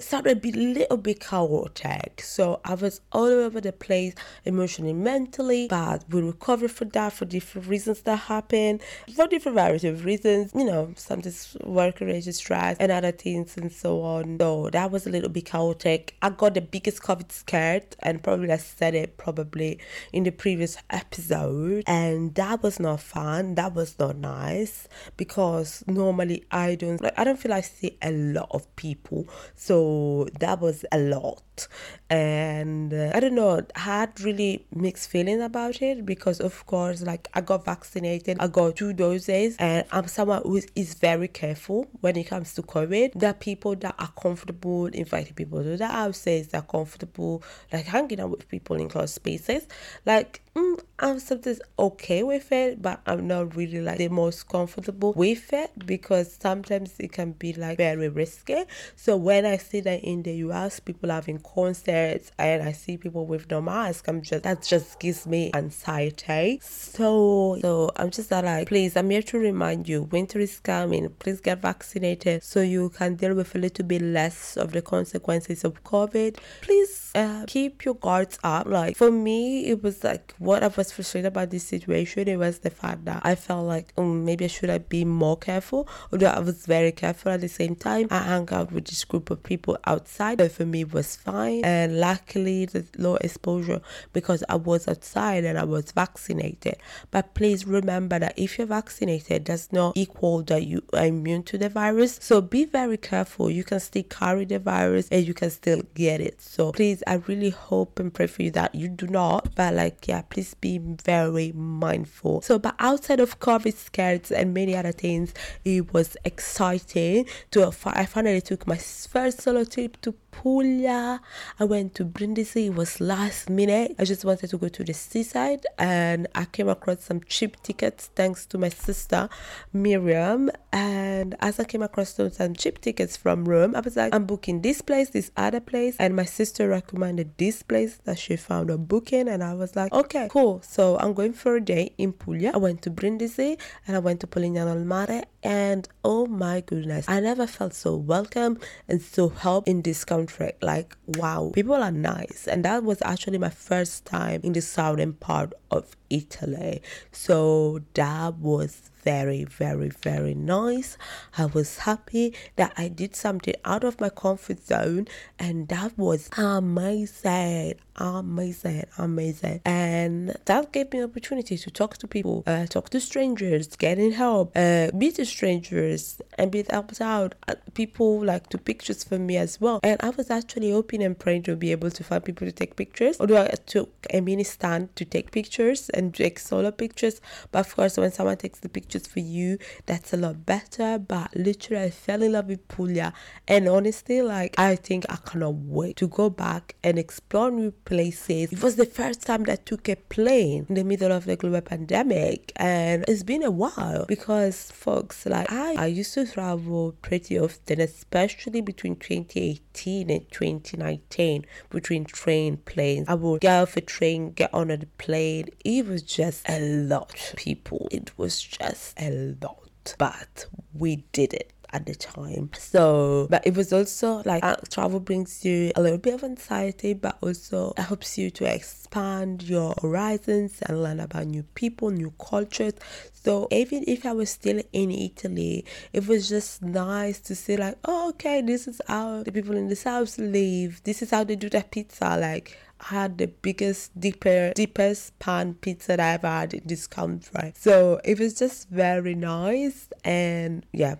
started 0.00 0.44
a 0.44 0.50
little 0.50 0.96
bit 0.96 1.20
chaotic. 1.20 2.22
So 2.22 2.60
I 2.64 2.74
was 2.74 3.00
all 3.12 3.24
over 3.26 3.60
the 3.60 3.72
place 3.72 4.14
emotionally, 4.44 4.92
mentally, 4.92 5.68
but 5.68 6.04
we 6.10 6.22
recovered 6.22 6.70
from 6.70 6.90
that 6.90 7.12
for 7.12 7.24
different 7.24 7.68
reasons 7.68 8.02
that 8.02 8.16
happened, 8.16 8.80
for 9.14 9.26
different 9.26 9.56
variety 9.56 9.88
of 9.88 10.04
reasons, 10.04 10.52
you 10.54 10.64
know, 10.64 10.92
sometimes 10.96 11.56
work 11.64 12.00
related 12.00 12.34
stress 12.34 12.76
and 12.78 12.90
other 12.90 13.12
things 13.12 13.56
and 13.56 13.70
so 13.72 14.02
on. 14.02 14.38
So 14.40 14.70
that 14.70 14.90
was 14.90 15.06
a 15.06 15.10
little 15.10 15.28
bit 15.28 15.46
chaotic. 15.46 16.16
I 16.22 16.30
got 16.30 16.54
the 16.54 16.60
biggest 16.60 17.02
COVID 17.02 17.30
scared 17.30 17.96
and 18.00 18.22
probably 18.22 18.50
I 18.52 18.56
said 18.56 18.94
it 18.94 19.16
probably 19.16 19.78
in 20.12 20.24
the 20.24 20.30
previous 20.30 20.76
episode. 20.90 21.84
And 21.86 22.34
that 22.34 22.62
was 22.62 22.80
not 22.80 23.00
fun. 23.00 23.54
That 23.54 23.74
was 23.74 23.98
not 23.98 24.16
nice 24.16 24.88
because 25.16 25.84
normally 25.86 26.44
I 26.50 26.74
don't 26.74 27.00
like 27.00 27.18
I 27.18 27.24
don't 27.24 27.38
feel 27.38 27.52
I 27.52 27.60
see 27.60 27.96
a 28.02 28.10
lot 28.10 28.48
of 28.50 28.74
people 28.76 29.28
so 29.60 30.26
that 30.38 30.58
was 30.58 30.86
a 30.90 30.98
lot. 30.98 31.68
And 32.08 32.94
uh, 32.94 33.12
I 33.14 33.20
don't 33.20 33.34
know, 33.34 33.60
I 33.76 33.78
had 33.78 34.18
really 34.22 34.64
mixed 34.74 35.10
feelings 35.10 35.42
about 35.42 35.82
it 35.82 36.06
because, 36.06 36.40
of 36.40 36.64
course, 36.64 37.02
like 37.02 37.28
I 37.34 37.42
got 37.42 37.66
vaccinated, 37.66 38.38
I 38.40 38.46
got 38.46 38.76
two 38.76 38.94
doses, 38.94 39.56
and 39.58 39.84
I'm 39.92 40.08
someone 40.08 40.40
who 40.44 40.62
is 40.74 40.94
very 40.94 41.28
careful 41.28 41.86
when 42.00 42.16
it 42.16 42.24
comes 42.24 42.54
to 42.54 42.62
COVID. 42.62 43.12
There 43.14 43.28
are 43.28 43.34
people 43.34 43.76
that 43.76 43.96
are 43.98 44.12
comfortable 44.20 44.86
inviting 44.86 45.34
people 45.34 45.62
to 45.62 45.76
their 45.76 45.88
houses, 45.88 46.48
they're 46.48 46.62
comfortable 46.62 47.42
like 47.70 47.84
hanging 47.84 48.20
out 48.20 48.30
with 48.30 48.48
people 48.48 48.76
in 48.76 48.88
close 48.88 49.12
spaces. 49.12 49.68
Like, 50.06 50.40
mm, 50.60 50.80
I'm 50.98 51.18
sometimes 51.18 51.60
okay 51.78 52.22
with 52.22 52.52
it, 52.52 52.82
but 52.82 53.00
I'm 53.06 53.26
not 53.26 53.56
really 53.56 53.80
like 53.80 53.98
the 53.98 54.08
most 54.08 54.48
comfortable 54.48 55.12
with 55.14 55.52
it 55.52 55.70
because 55.86 56.36
sometimes 56.40 56.94
it 56.98 57.12
can 57.12 57.32
be 57.32 57.52
like 57.54 57.78
very 57.78 58.08
risky. 58.08 58.64
So 58.96 59.16
when 59.16 59.46
I 59.46 59.56
see 59.56 59.80
that 59.80 60.04
in 60.04 60.22
the 60.22 60.34
US, 60.48 60.78
people 60.80 61.10
having 61.10 61.38
concerts 61.38 62.32
and 62.38 62.62
I 62.62 62.72
see 62.72 62.96
people 62.96 63.26
with 63.26 63.50
no 63.50 63.60
mask, 63.60 64.08
I'm 64.08 64.22
just 64.22 64.42
that 64.42 64.62
just 64.62 65.00
gives 65.00 65.26
me 65.26 65.50
anxiety. 65.54 66.60
So 66.62 67.58
so 67.60 67.90
I'm 67.96 68.10
just 68.10 68.30
like, 68.30 68.68
please, 68.68 68.96
I'm 68.96 69.10
here 69.10 69.22
to 69.22 69.38
remind 69.38 69.88
you, 69.88 70.02
winter 70.02 70.38
is 70.38 70.60
coming. 70.60 71.08
Please 71.18 71.40
get 71.40 71.62
vaccinated 71.62 72.42
so 72.42 72.60
you 72.60 72.90
can 72.90 73.16
deal 73.16 73.34
with 73.34 73.54
a 73.54 73.58
little 73.58 73.84
bit 73.84 74.02
less 74.02 74.56
of 74.56 74.72
the 74.72 74.82
consequences 74.82 75.64
of 75.64 75.82
COVID. 75.84 76.36
Please 76.60 77.10
uh, 77.14 77.44
keep 77.46 77.84
your 77.84 77.94
guards 77.94 78.38
up. 78.44 78.66
Like 78.66 78.96
for 78.96 79.10
me, 79.10 79.66
it 79.66 79.82
was 79.82 80.04
like 80.04 80.34
what 80.50 80.64
I 80.64 80.66
was 80.66 80.90
frustrated 80.90 81.28
about 81.28 81.50
this 81.50 81.62
situation. 81.62 82.26
It 82.26 82.36
was 82.36 82.58
the 82.58 82.70
fact 82.70 83.04
that 83.04 83.20
I 83.22 83.36
felt 83.36 83.68
like 83.68 83.92
um, 83.96 84.24
maybe 84.24 84.46
I 84.46 84.48
should 84.48 84.68
have 84.68 84.88
been 84.88 85.06
more 85.08 85.36
careful. 85.36 85.86
Although 86.12 86.26
I 86.26 86.40
was 86.40 86.66
very 86.66 86.90
careful 86.90 87.30
at 87.30 87.40
the 87.40 87.48
same 87.48 87.76
time. 87.76 88.08
I 88.10 88.18
hung 88.18 88.52
out 88.52 88.72
with 88.72 88.86
this 88.86 89.04
group 89.04 89.30
of 89.30 89.44
people 89.44 89.78
outside, 89.84 90.38
but 90.38 90.50
for 90.50 90.66
me 90.66 90.82
was 90.82 91.14
fine. 91.14 91.64
And 91.64 92.00
luckily, 92.00 92.64
the 92.64 92.84
low 92.98 93.14
exposure 93.16 93.80
because 94.12 94.42
I 94.48 94.56
was 94.56 94.88
outside 94.88 95.44
and 95.44 95.56
I 95.56 95.62
was 95.62 95.92
vaccinated. 95.92 96.78
But 97.12 97.34
please 97.34 97.64
remember 97.64 98.18
that 98.18 98.34
if 98.36 98.58
you're 98.58 98.66
vaccinated, 98.66 99.44
does 99.44 99.72
not 99.72 99.96
equal 99.96 100.42
that 100.42 100.66
you 100.66 100.82
are 100.94 101.06
immune 101.06 101.44
to 101.44 101.58
the 101.58 101.68
virus. 101.68 102.18
So 102.20 102.40
be 102.40 102.64
very 102.64 102.96
careful. 102.96 103.52
You 103.52 103.62
can 103.62 103.78
still 103.78 104.02
carry 104.02 104.46
the 104.46 104.58
virus 104.58 105.06
and 105.12 105.24
you 105.24 105.32
can 105.32 105.50
still 105.50 105.82
get 105.94 106.20
it. 106.20 106.42
So 106.42 106.72
please, 106.72 107.04
I 107.06 107.14
really 107.28 107.50
hope 107.50 108.00
and 108.00 108.12
pray 108.12 108.26
for 108.26 108.42
you 108.42 108.50
that 108.50 108.74
you 108.74 108.88
do 108.88 109.06
not. 109.06 109.54
But 109.54 109.74
like, 109.74 110.08
yeah, 110.08 110.22
please 110.30 110.54
be 110.54 110.78
very 110.78 111.52
mindful. 111.52 112.40
So, 112.42 112.58
but 112.58 112.74
outside 112.78 113.20
of 113.20 113.40
COVID 113.40 113.74
scares 113.74 114.30
and 114.30 114.54
many 114.54 114.76
other 114.76 114.92
things, 114.92 115.34
it 115.64 115.92
was 115.92 116.16
exciting 116.24 117.26
to. 117.50 117.72
I 117.84 118.06
finally 118.06 118.40
took 118.40 118.66
my 118.66 118.76
first 118.76 119.42
solo 119.42 119.64
trip 119.64 120.00
to 120.02 120.14
Puglia. 120.30 121.20
I 121.58 121.64
went 121.64 121.94
to 121.96 122.04
Brindisi. 122.04 122.66
It 122.66 122.74
was 122.74 123.00
last 123.00 123.50
minute. 123.50 123.94
I 123.98 124.04
just 124.04 124.24
wanted 124.24 124.50
to 124.50 124.58
go 124.58 124.68
to 124.68 124.84
the 124.84 124.94
seaside 124.94 125.66
and 125.78 126.26
I 126.34 126.44
came 126.44 126.68
across 126.68 127.04
some 127.04 127.20
cheap 127.24 127.60
tickets 127.62 128.10
thanks 128.14 128.46
to 128.46 128.58
my 128.58 128.68
sister 128.68 129.28
Miriam. 129.72 130.50
And 130.72 131.34
as 131.40 131.58
I 131.58 131.64
came 131.64 131.82
across 131.82 132.14
some 132.14 132.54
cheap 132.54 132.80
tickets 132.80 133.16
from 133.16 133.44
Rome, 133.44 133.74
I 133.74 133.80
was 133.80 133.96
like, 133.96 134.14
I'm 134.14 134.24
booking 134.24 134.62
this 134.62 134.80
place, 134.80 135.10
this 135.10 135.30
other 135.36 135.60
place. 135.60 135.96
And 135.98 136.14
my 136.14 136.24
sister 136.24 136.68
recommended 136.68 137.36
this 137.36 137.62
place 137.62 137.98
that 138.04 138.18
she 138.18 138.36
found 138.36 138.70
a 138.70 138.78
booking. 138.78 139.28
And 139.28 139.42
I 139.42 139.54
was 139.54 139.76
like, 139.76 139.92
okay, 139.92 140.19
cool. 140.28 140.60
So 140.62 140.98
I'm 140.98 141.14
going 141.14 141.32
for 141.32 141.56
a 141.56 141.60
day 141.60 141.92
in 141.98 142.12
Puglia. 142.12 142.52
I 142.54 142.58
went 142.58 142.82
to 142.82 142.90
Brindisi 142.90 143.58
and 143.86 143.96
I 143.96 144.00
went 144.00 144.20
to 144.20 144.26
Polignano 144.26 144.70
al 144.70 144.84
Mare. 144.84 145.24
And 145.42 145.88
oh 146.04 146.26
my 146.26 146.60
goodness, 146.60 147.06
I 147.08 147.20
never 147.20 147.46
felt 147.46 147.74
so 147.74 147.96
welcome 147.96 148.58
and 148.88 149.00
so 149.00 149.28
helped 149.28 149.68
in 149.68 149.82
this 149.82 150.04
country. 150.04 150.52
Like, 150.60 150.96
wow, 151.06 151.50
people 151.54 151.76
are 151.76 151.90
nice. 151.90 152.46
And 152.46 152.64
that 152.64 152.84
was 152.84 153.00
actually 153.02 153.38
my 153.38 153.48
first 153.48 154.04
time 154.04 154.40
in 154.42 154.52
the 154.52 154.60
southern 154.60 155.14
part 155.14 155.54
of 155.70 155.96
Italy. 156.10 156.82
So 157.12 157.80
that 157.94 158.36
was 158.36 158.90
very, 159.02 159.44
very, 159.44 159.88
very 159.88 160.34
nice. 160.34 160.98
I 161.38 161.46
was 161.46 161.78
happy 161.78 162.34
that 162.56 162.72
I 162.76 162.88
did 162.88 163.16
something 163.16 163.54
out 163.64 163.84
of 163.84 164.00
my 164.00 164.10
comfort 164.10 164.66
zone, 164.66 165.08
and 165.38 165.68
that 165.68 165.96
was 165.96 166.28
amazing, 166.36 167.74
amazing, 168.00 168.84
amazing. 168.98 169.60
And 169.64 170.36
that 170.46 170.72
gave 170.72 170.92
me 170.92 171.02
opportunity 171.02 171.58
to 171.58 171.70
talk 171.70 171.98
to 171.98 172.08
people, 172.08 172.42
uh, 172.46 172.66
talk 172.66 172.88
to 172.90 173.00
strangers, 173.00 173.68
getting 173.76 174.12
help, 174.12 174.52
uh, 174.56 174.88
meet 174.94 175.24
strangers, 175.26 176.20
and 176.38 176.50
be 176.50 176.64
helped 176.68 177.00
out. 177.00 177.34
Uh, 177.46 177.54
people 177.74 178.24
like 178.24 178.48
to 178.48 178.58
pictures 178.58 179.04
for 179.04 179.18
me 179.18 179.36
as 179.36 179.60
well. 179.60 179.80
And 179.82 180.00
I 180.00 180.10
was 180.10 180.30
actually 180.30 180.72
hoping 180.72 181.02
and 181.02 181.18
praying 181.18 181.42
to 181.44 181.56
be 181.56 181.72
able 181.72 181.90
to 181.90 182.02
find 182.02 182.24
people 182.24 182.46
to 182.46 182.52
take 182.52 182.76
pictures. 182.76 183.18
Although 183.20 183.42
I 183.42 183.54
took 183.66 183.90
a 184.10 184.20
mini 184.20 184.44
stand 184.44 184.96
to 184.96 185.04
take 185.04 185.30
pictures 185.30 185.90
and 185.90 186.14
take 186.14 186.38
solo 186.38 186.70
pictures. 186.70 187.20
But 187.52 187.66
of 187.66 187.76
course, 187.76 187.98
when 187.98 188.12
someone 188.12 188.38
takes 188.38 188.60
the 188.60 188.68
pictures 188.68 189.06
for 189.06 189.20
you, 189.20 189.58
that's 189.86 190.12
a 190.12 190.16
lot 190.16 190.46
better. 190.46 190.98
But 190.98 191.36
literally, 191.36 191.84
I 191.84 191.90
fell 191.90 192.22
in 192.22 192.32
love 192.32 192.46
with 192.46 192.66
Puglia. 192.68 193.12
And 193.46 193.68
honestly, 193.68 194.22
like, 194.22 194.58
I 194.58 194.76
think 194.76 195.04
I 195.08 195.16
cannot 195.16 195.54
wait 195.54 195.96
to 195.96 196.08
go 196.08 196.30
back 196.30 196.76
and 196.82 196.98
explore 196.98 197.50
new 197.50 197.72
places. 197.90 198.52
It 198.52 198.62
was 198.62 198.76
the 198.76 198.86
first 198.86 199.26
time 199.26 199.42
that 199.44 199.66
took 199.66 199.88
a 199.88 199.96
plane 199.96 200.64
in 200.68 200.76
the 200.76 200.84
middle 200.84 201.10
of 201.10 201.24
the 201.24 201.34
global 201.34 201.60
pandemic. 201.60 202.52
And 202.54 203.04
it's 203.08 203.24
been 203.24 203.42
a 203.42 203.50
while 203.50 204.06
because, 204.06 204.70
folks, 204.70 205.26
like, 205.26 205.50
I, 205.50 205.74
I 205.74 205.86
used 205.86 206.14
to 206.14 206.24
travel 206.24 206.94
pretty 207.02 207.36
often, 207.36 207.80
especially 207.80 208.60
between 208.60 208.94
2018 208.94 210.08
and 210.08 210.30
2019, 210.30 211.44
between 211.68 212.04
train 212.04 212.58
planes. 212.58 213.06
I 213.08 213.14
would 213.14 213.40
get 213.40 213.60
off 213.60 213.76
a 213.76 213.80
train, 213.80 214.30
get 214.34 214.54
on 214.54 214.70
a 214.70 214.78
plane. 214.98 215.48
It 215.64 215.84
was 215.88 216.02
just 216.02 216.48
a 216.48 216.60
lot, 216.60 217.34
people. 217.36 217.88
It 217.90 218.16
was 218.16 218.40
just 218.40 219.00
a 219.00 219.34
lot. 219.42 219.96
But 219.98 220.46
we 220.72 221.02
did 221.10 221.34
it 221.34 221.52
at 221.72 221.86
the 221.86 221.94
time. 221.94 222.50
So, 222.56 223.26
but 223.30 223.46
it 223.46 223.54
was 223.56 223.72
also 223.72 224.22
like 224.24 224.44
uh, 224.44 224.56
travel 224.70 225.00
brings 225.00 225.44
you 225.44 225.72
a 225.76 225.82
little 225.82 225.98
bit 225.98 226.14
of 226.14 226.24
anxiety, 226.24 226.94
but 226.94 227.18
also 227.20 227.72
it 227.76 227.82
helps 227.82 228.18
you 228.18 228.30
to 228.30 228.52
expand 228.52 229.42
your 229.42 229.74
horizons 229.80 230.60
and 230.62 230.82
learn 230.82 231.00
about 231.00 231.26
new 231.26 231.42
people, 231.54 231.90
new 231.90 232.12
cultures. 232.18 232.74
So 233.12 233.48
even 233.50 233.84
if 233.86 234.06
I 234.06 234.12
was 234.12 234.30
still 234.30 234.60
in 234.72 234.90
Italy, 234.90 235.64
it 235.92 236.06
was 236.06 236.28
just 236.28 236.62
nice 236.62 237.20
to 237.20 237.34
see 237.34 237.56
like, 237.56 237.78
oh, 237.84 238.10
okay, 238.10 238.40
this 238.42 238.66
is 238.66 238.80
how 238.88 239.22
the 239.22 239.32
people 239.32 239.56
in 239.56 239.68
the 239.68 239.76
south 239.76 240.18
live. 240.18 240.82
This 240.84 241.02
is 241.02 241.10
how 241.10 241.24
they 241.24 241.36
do 241.36 241.48
their 241.48 241.62
pizza. 241.62 242.16
Like 242.16 242.58
I 242.80 242.94
had 242.94 243.18
the 243.18 243.26
biggest, 243.26 243.98
deeper, 243.98 244.52
deepest 244.54 245.18
pan 245.18 245.54
pizza 245.54 245.88
that 245.88 246.00
I 246.00 246.12
ever 246.14 246.28
had 246.28 246.54
in 246.54 246.62
this 246.64 246.86
country. 246.86 247.52
So 247.56 248.00
it 248.04 248.18
was 248.18 248.34
just 248.34 248.68
very 248.70 249.14
nice. 249.14 249.88
And 250.04 250.64
yeah, 250.72 250.96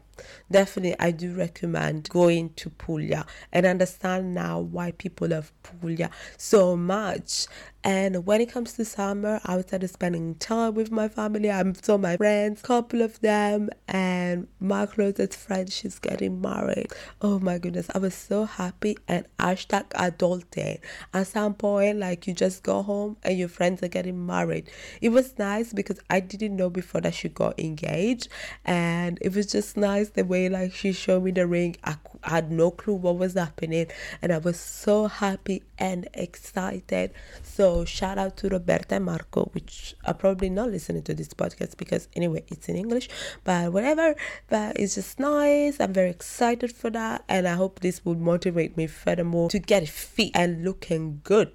definitely 0.51 0.97
I 0.99 1.11
do 1.11 1.35
recommend 1.35 2.09
going 2.09 2.51
to 2.55 2.71
Puglia 2.71 3.27
and 3.53 3.67
understand 3.67 4.35
now 4.35 4.61
why 4.61 4.93
people 4.93 5.29
love 5.29 5.53
Puglia 5.63 6.11
so 6.37 6.77
much. 6.77 7.47
And 7.83 8.27
when 8.27 8.43
it 8.43 8.53
comes 8.53 8.75
to 8.75 8.85
summer, 8.85 9.41
I 9.47 9.59
started 9.63 9.89
spending 9.89 10.35
time 10.35 10.75
with 10.75 10.91
my 10.91 11.09
family. 11.09 11.51
I'm 11.51 11.75
saw 11.75 11.97
my 11.97 12.19
friends, 12.19 12.61
couple 12.61 13.01
of 13.01 13.19
them, 13.21 13.71
and 13.89 14.49
my 14.61 14.85
closest 14.85 15.35
friend, 15.35 15.73
she's 15.73 15.99
getting 15.99 16.43
married. 16.43 16.89
Oh 17.23 17.39
my 17.39 17.57
goodness, 17.57 17.89
I 17.95 17.99
was 17.99 18.13
so 18.15 18.45
happy. 18.45 18.99
And 19.09 19.25
hashtag 19.39 19.89
adulting. 19.91 20.81
At 21.15 21.29
some 21.29 21.55
point, 21.55 21.99
like 21.99 22.27
you 22.27 22.35
just 22.35 22.63
go 22.63 22.83
home 22.83 23.17
and 23.23 23.39
your 23.39 23.49
friends 23.49 23.83
are 23.83 23.89
getting 23.89 24.27
married. 24.27 24.69
It 25.01 25.09
was 25.09 25.39
nice 25.39 25.73
because 25.73 26.01
I 26.11 26.21
didn't 26.21 26.57
know 26.57 26.69
before 26.69 27.01
that 27.01 27.15
she 27.15 27.31
got 27.31 27.59
engaged, 27.59 28.29
and 28.67 29.19
it 29.23 29.35
was 29.35 29.47
just 29.47 29.79
nice 29.79 30.10
the 30.15 30.25
way 30.25 30.49
like 30.49 30.75
she 30.75 30.93
showed 30.93 31.25
me 31.25 31.31
the 31.31 31.47
ring. 31.47 31.77
I, 31.85 31.97
I 32.23 32.31
had 32.31 32.51
no 32.51 32.71
clue 32.71 32.95
what 32.95 33.17
was 33.17 33.35
happening, 33.35 33.87
and 34.21 34.33
I 34.33 34.39
was 34.39 34.59
so 34.59 35.07
happy 35.07 35.63
and 35.79 36.09
excited. 36.15 37.13
So 37.43 37.61
so 37.61 37.85
shout 37.85 38.17
out 38.17 38.39
to 38.39 38.49
Roberta 38.49 38.95
and 38.95 39.05
Marco, 39.05 39.51
which 39.53 39.95
are 40.07 40.15
probably 40.15 40.49
not 40.49 40.71
listening 40.71 41.03
to 41.03 41.13
this 41.13 41.29
podcast 41.29 41.77
because 41.77 42.09
anyway 42.17 42.43
it's 42.49 42.71
in 42.71 42.77
English, 42.77 43.09
but 43.45 43.71
whatever. 43.71 44.15
But 44.49 44.79
it's 44.81 44.95
just 44.95 45.21
nice. 45.21 45.79
I'm 45.79 45.93
very 45.93 46.09
excited 46.09 46.73
for 46.73 46.89
that, 46.89 47.23
and 47.29 47.47
I 47.47 47.55
hope 47.55 47.81
this 47.81 48.03
will 48.03 48.17
motivate 48.17 48.79
me 48.79 48.87
furthermore 48.87 49.51
to 49.51 49.59
get 49.59 49.87
fit 49.89 50.31
and 50.35 50.65
looking 50.65 51.21
good 51.23 51.53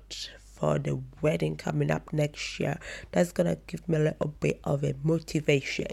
for 0.66 0.80
the 0.80 1.00
wedding 1.22 1.56
coming 1.56 1.92
up 1.92 2.12
next 2.12 2.60
year. 2.60 2.80
That's 3.12 3.32
gonna 3.32 3.58
give 3.68 3.88
me 3.88 3.98
a 3.98 4.00
little 4.00 4.34
bit 4.40 4.60
of 4.64 4.84
a 4.84 4.96
motivation. 5.04 5.92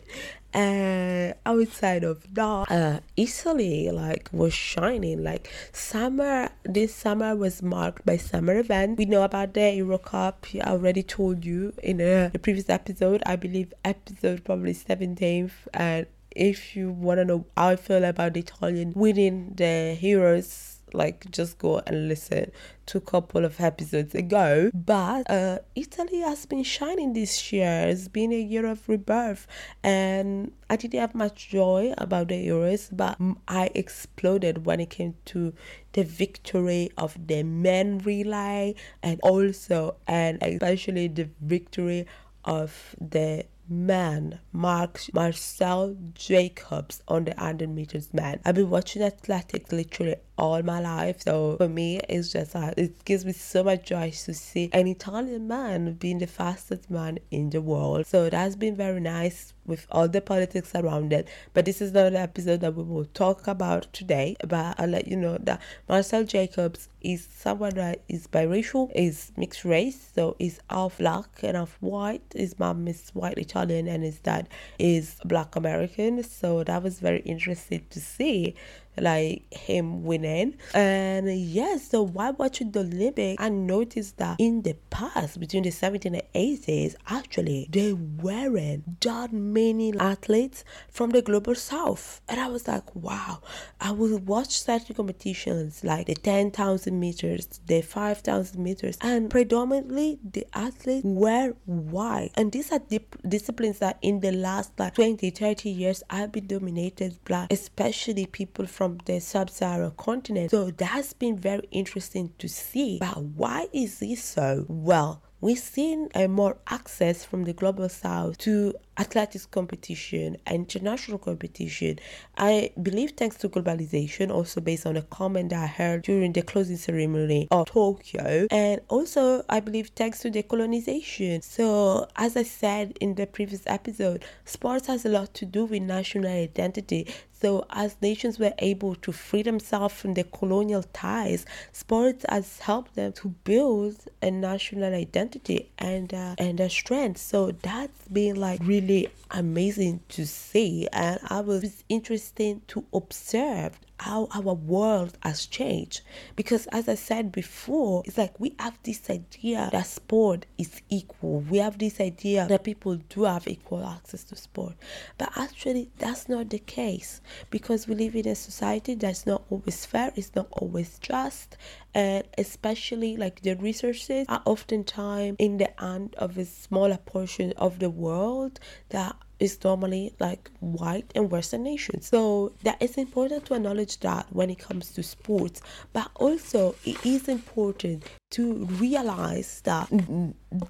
And 0.54 1.34
outside 1.44 2.04
of 2.04 2.32
that, 2.34 2.70
uh, 2.70 3.00
Italy 3.16 3.90
like 3.90 4.30
was 4.32 4.54
shining. 4.54 5.22
Like 5.22 5.50
summer, 5.72 6.48
this 6.64 6.94
summer 6.94 7.36
was 7.36 7.62
marked 7.62 8.06
by 8.06 8.16
summer 8.16 8.56
events. 8.58 8.98
We 8.98 9.04
know 9.04 9.24
about 9.24 9.52
the 9.52 9.74
Euro 9.74 9.98
Cup. 9.98 10.46
I 10.54 10.70
already 10.70 11.02
told 11.02 11.44
you 11.44 11.74
in 11.82 12.00
a, 12.00 12.30
the 12.32 12.38
previous 12.38 12.70
episode. 12.70 13.22
I 13.26 13.36
believe 13.36 13.74
episode 13.84 14.44
probably 14.44 14.72
seventeenth 14.72 15.68
and 15.74 16.06
if 16.34 16.74
you 16.74 16.90
want 16.90 17.18
to 17.18 17.26
know 17.26 17.44
how 17.58 17.68
I 17.68 17.76
feel 17.76 18.04
about 18.04 18.32
the 18.32 18.40
Italian 18.40 18.94
winning 18.96 19.52
the 19.54 19.98
Euros 20.00 20.71
like 20.94 21.30
just 21.30 21.58
go 21.58 21.82
and 21.86 22.08
listen 22.08 22.50
to 22.86 22.98
a 22.98 23.00
couple 23.00 23.44
of 23.44 23.60
episodes 23.60 24.14
ago. 24.14 24.70
But 24.74 25.30
uh, 25.30 25.58
italy 25.74 26.20
has 26.20 26.46
been 26.46 26.62
shining 26.62 27.12
this 27.12 27.52
year. 27.52 27.86
It's 27.88 28.08
been 28.08 28.32
a 28.32 28.40
year 28.40 28.66
of 28.66 28.88
rebirth. 28.88 29.46
And 29.82 30.52
i 30.70 30.76
didn't 30.76 31.00
have 31.00 31.14
much 31.14 31.50
joy 31.50 31.92
about 31.98 32.28
the 32.28 32.46
euros 32.46 32.88
but 32.96 33.18
i 33.46 33.70
exploded 33.74 34.64
when 34.64 34.80
it 34.80 34.88
came 34.88 35.14
to 35.26 35.52
the 35.92 36.02
victory 36.02 36.90
of 36.96 37.18
the 37.26 37.42
men 37.42 37.98
relay 37.98 38.74
and 39.02 39.20
also 39.22 39.96
and 40.06 40.42
especially 40.42 41.08
the 41.08 41.28
victory 41.42 42.06
of 42.44 42.96
the 43.00 43.44
man 43.68 44.40
Mark 44.52 45.00
Marcell 45.12 45.96
Jacobs 46.14 47.02
on 47.08 47.24
the 47.24 47.32
100 47.32 47.68
meters 47.68 48.12
man. 48.12 48.40
I've 48.44 48.56
been 48.56 48.70
watching 48.70 49.02
athletics 49.02 49.72
literally 49.72 50.16
all 50.38 50.62
my 50.62 50.80
life. 50.80 51.22
So 51.22 51.56
for 51.56 51.68
me, 51.68 52.00
it's 52.08 52.32
just 52.32 52.56
uh, 52.56 52.72
it 52.76 53.04
gives 53.04 53.24
me 53.24 53.32
so 53.32 53.62
much 53.62 53.84
joy 53.84 54.10
to 54.10 54.34
see 54.34 54.70
an 54.72 54.86
Italian 54.86 55.46
man 55.46 55.94
being 55.94 56.18
the 56.18 56.26
fastest 56.26 56.90
man 56.90 57.18
in 57.30 57.50
the 57.50 57.60
world. 57.60 58.06
So 58.06 58.30
that's 58.30 58.56
been 58.56 58.76
very 58.76 59.00
nice 59.00 59.52
with 59.64 59.86
all 59.90 60.08
the 60.08 60.20
politics 60.20 60.72
around 60.74 61.12
it. 61.12 61.28
But 61.54 61.64
this 61.64 61.80
is 61.80 61.92
not 61.92 62.06
an 62.06 62.16
episode 62.16 62.60
that 62.60 62.74
we 62.74 62.82
will 62.82 63.04
talk 63.04 63.46
about 63.46 63.92
today. 63.92 64.36
But 64.46 64.78
I'll 64.78 64.88
let 64.88 65.06
you 65.06 65.16
know 65.16 65.38
that 65.42 65.60
Marcell 65.88 66.24
Jacobs 66.24 66.88
is 67.00 67.28
someone 67.32 67.74
that 67.74 68.02
is 68.08 68.26
biracial, 68.26 68.90
is 68.94 69.32
mixed 69.36 69.64
race, 69.64 70.12
so 70.14 70.36
he's 70.38 70.60
half 70.70 70.98
black 70.98 71.26
and 71.42 71.56
half 71.56 71.76
white. 71.80 72.22
His 72.34 72.58
mom 72.58 72.88
is 72.88 73.10
white 73.10 73.38
Italian 73.38 73.88
and 73.88 74.02
his 74.02 74.18
dad 74.18 74.48
is 74.78 75.16
black 75.24 75.56
American. 75.56 76.22
So 76.22 76.64
that 76.64 76.82
was 76.82 77.00
very 77.00 77.20
interesting 77.20 77.84
to 77.90 78.00
see 78.00 78.54
like 78.98 79.52
him 79.52 80.04
winning. 80.04 80.56
And 80.74 81.34
yes, 81.34 81.88
so 81.88 82.02
while 82.02 82.32
watching 82.34 82.70
the 82.72 82.80
Olympics, 82.80 83.42
I 83.42 83.48
noticed 83.48 84.18
that 84.18 84.36
in 84.38 84.62
the 84.62 84.74
past, 84.90 85.40
between 85.40 85.62
the 85.62 85.70
70s 85.70 86.06
and 86.06 86.22
80s, 86.34 86.94
actually, 87.08 87.68
they 87.70 87.92
weren't 87.92 89.00
that 89.00 89.32
many 89.32 89.96
athletes 89.98 90.64
from 90.90 91.10
the 91.10 91.22
global 91.22 91.54
south. 91.54 92.20
And 92.28 92.40
I 92.40 92.48
was 92.48 92.68
like, 92.68 92.94
wow, 92.94 93.40
I 93.80 93.92
would 93.92 94.26
watch 94.26 94.60
certain 94.60 94.94
competitions 94.94 95.82
like 95.84 96.06
the 96.06 96.14
10,000 96.14 96.98
meters, 96.98 97.60
the 97.66 97.82
5,000 97.82 98.62
meters, 98.62 98.98
and 99.00 99.30
predominantly 99.30 100.18
the 100.22 100.46
athletes 100.54 101.04
were 101.04 101.54
white. 101.64 102.30
And 102.34 102.52
these 102.52 102.70
are 102.72 102.78
dip- 102.78 103.20
disciplines 103.26 103.78
that 103.78 103.98
in 104.02 104.20
the 104.20 104.32
last 104.32 104.72
like 104.78 104.94
20, 104.94 105.30
30 105.30 105.70
years 105.70 106.02
have 106.10 106.32
been 106.32 106.46
dominated 106.46 107.18
black, 107.24 107.52
especially 107.52 108.26
people 108.26 108.66
from 108.66 108.81
from 108.82 108.98
the 109.04 109.20
sub-Saharan 109.20 109.92
continent. 109.96 110.50
So 110.50 110.72
that's 110.72 111.12
been 111.12 111.38
very 111.38 111.68
interesting 111.70 112.32
to 112.38 112.48
see. 112.48 112.98
But 112.98 113.22
why 113.22 113.68
is 113.72 114.00
this 114.00 114.24
so? 114.24 114.66
Well, 114.66 115.22
we've 115.40 115.56
seen 115.56 116.08
a 116.16 116.26
more 116.26 116.56
access 116.66 117.24
from 117.24 117.44
the 117.44 117.52
global 117.52 117.88
south 117.88 118.38
to 118.38 118.74
athletics 119.02 119.46
competition 119.46 120.36
international 120.50 121.18
competition. 121.18 121.98
I 122.36 122.70
believe 122.80 123.10
thanks 123.12 123.36
to 123.38 123.48
globalization 123.48 124.30
also 124.30 124.60
based 124.60 124.86
on 124.86 124.96
a 124.96 125.02
comment 125.02 125.50
that 125.50 125.62
i 125.62 125.66
heard 125.66 126.02
during 126.02 126.32
the 126.32 126.42
closing 126.42 126.76
ceremony 126.76 127.48
of 127.50 127.66
tokyo. 127.66 128.46
And 128.50 128.80
also 128.88 129.44
i 129.48 129.58
believe 129.60 129.88
thanks 130.00 130.20
to 130.20 130.30
the 130.30 130.42
colonization. 130.42 131.42
So 131.42 132.06
as 132.16 132.36
i 132.36 132.44
said 132.44 132.96
in 133.00 133.14
the 133.16 133.26
previous 133.26 133.62
episode 133.66 134.24
sports 134.44 134.86
has 134.86 135.04
a 135.04 135.08
lot 135.08 135.34
to 135.34 135.44
do 135.46 135.64
with 135.64 135.82
national 135.82 136.30
identity. 136.30 137.02
So, 137.42 137.66
as 137.70 137.96
nations 138.00 138.38
were 138.38 138.54
able 138.60 138.94
to 138.94 139.10
free 139.10 139.42
themselves 139.42 139.94
from 139.94 140.14
the 140.14 140.22
colonial 140.22 140.84
ties, 140.92 141.44
sports 141.72 142.24
has 142.28 142.60
helped 142.60 142.94
them 142.94 143.12
to 143.14 143.34
build 143.42 143.96
a 144.22 144.30
national 144.30 144.94
identity 144.94 145.68
and 145.76 146.14
uh, 146.14 146.36
and 146.38 146.60
a 146.60 146.70
strength. 146.70 147.20
So 147.20 147.50
that's 147.50 148.06
been 148.06 148.36
like 148.36 148.60
really 148.62 148.91
amazing 149.30 150.00
to 150.10 150.26
see, 150.26 150.88
and 150.92 151.18
I 151.28 151.40
was 151.40 151.84
interesting 151.88 152.62
to 152.68 152.84
observe 152.92 153.78
how 154.02 154.28
our 154.34 154.54
world 154.54 155.16
has 155.22 155.46
changed. 155.46 156.02
Because 156.34 156.66
as 156.68 156.88
I 156.88 156.96
said 156.96 157.30
before, 157.30 158.02
it's 158.04 158.18
like 158.18 158.38
we 158.40 158.54
have 158.58 158.78
this 158.82 159.08
idea 159.08 159.68
that 159.70 159.86
sport 159.86 160.46
is 160.58 160.82
equal. 160.90 161.40
We 161.40 161.58
have 161.58 161.78
this 161.78 162.00
idea 162.00 162.46
that 162.48 162.64
people 162.64 162.96
do 162.96 163.24
have 163.24 163.46
equal 163.46 163.84
access 163.84 164.24
to 164.24 164.36
sport. 164.36 164.74
But 165.18 165.30
actually, 165.36 165.90
that's 165.98 166.28
not 166.28 166.50
the 166.50 166.58
case 166.58 167.20
because 167.50 167.86
we 167.86 167.94
live 167.94 168.16
in 168.16 168.26
a 168.26 168.34
society 168.34 168.94
that's 168.94 169.24
not 169.24 169.44
always 169.50 169.86
fair, 169.86 170.12
it's 170.16 170.34
not 170.34 170.48
always 170.50 170.98
just, 170.98 171.56
and 171.94 172.24
especially 172.38 173.16
like 173.16 173.42
the 173.42 173.54
resources 173.54 174.26
are 174.28 174.42
oftentimes 174.44 175.36
in 175.38 175.58
the 175.58 175.70
hand 175.78 176.14
of 176.18 176.38
a 176.38 176.44
smaller 176.44 176.98
portion 176.98 177.52
of 177.56 177.78
the 177.78 177.90
world 177.90 178.58
that 178.88 179.14
is 179.42 179.62
normally 179.64 180.14
like 180.20 180.50
white 180.60 181.10
and 181.14 181.30
western 181.30 181.64
nations. 181.64 182.06
So 182.06 182.52
that 182.62 182.80
is 182.80 182.96
important 182.96 183.46
to 183.46 183.54
acknowledge 183.54 183.98
that 184.00 184.26
when 184.30 184.50
it 184.50 184.58
comes 184.58 184.92
to 184.92 185.02
sports 185.02 185.60
but 185.92 186.10
also 186.14 186.74
it 186.84 187.04
is 187.04 187.28
important 187.28 188.04
to 188.32 188.64
realize 188.80 189.60
that 189.64 189.88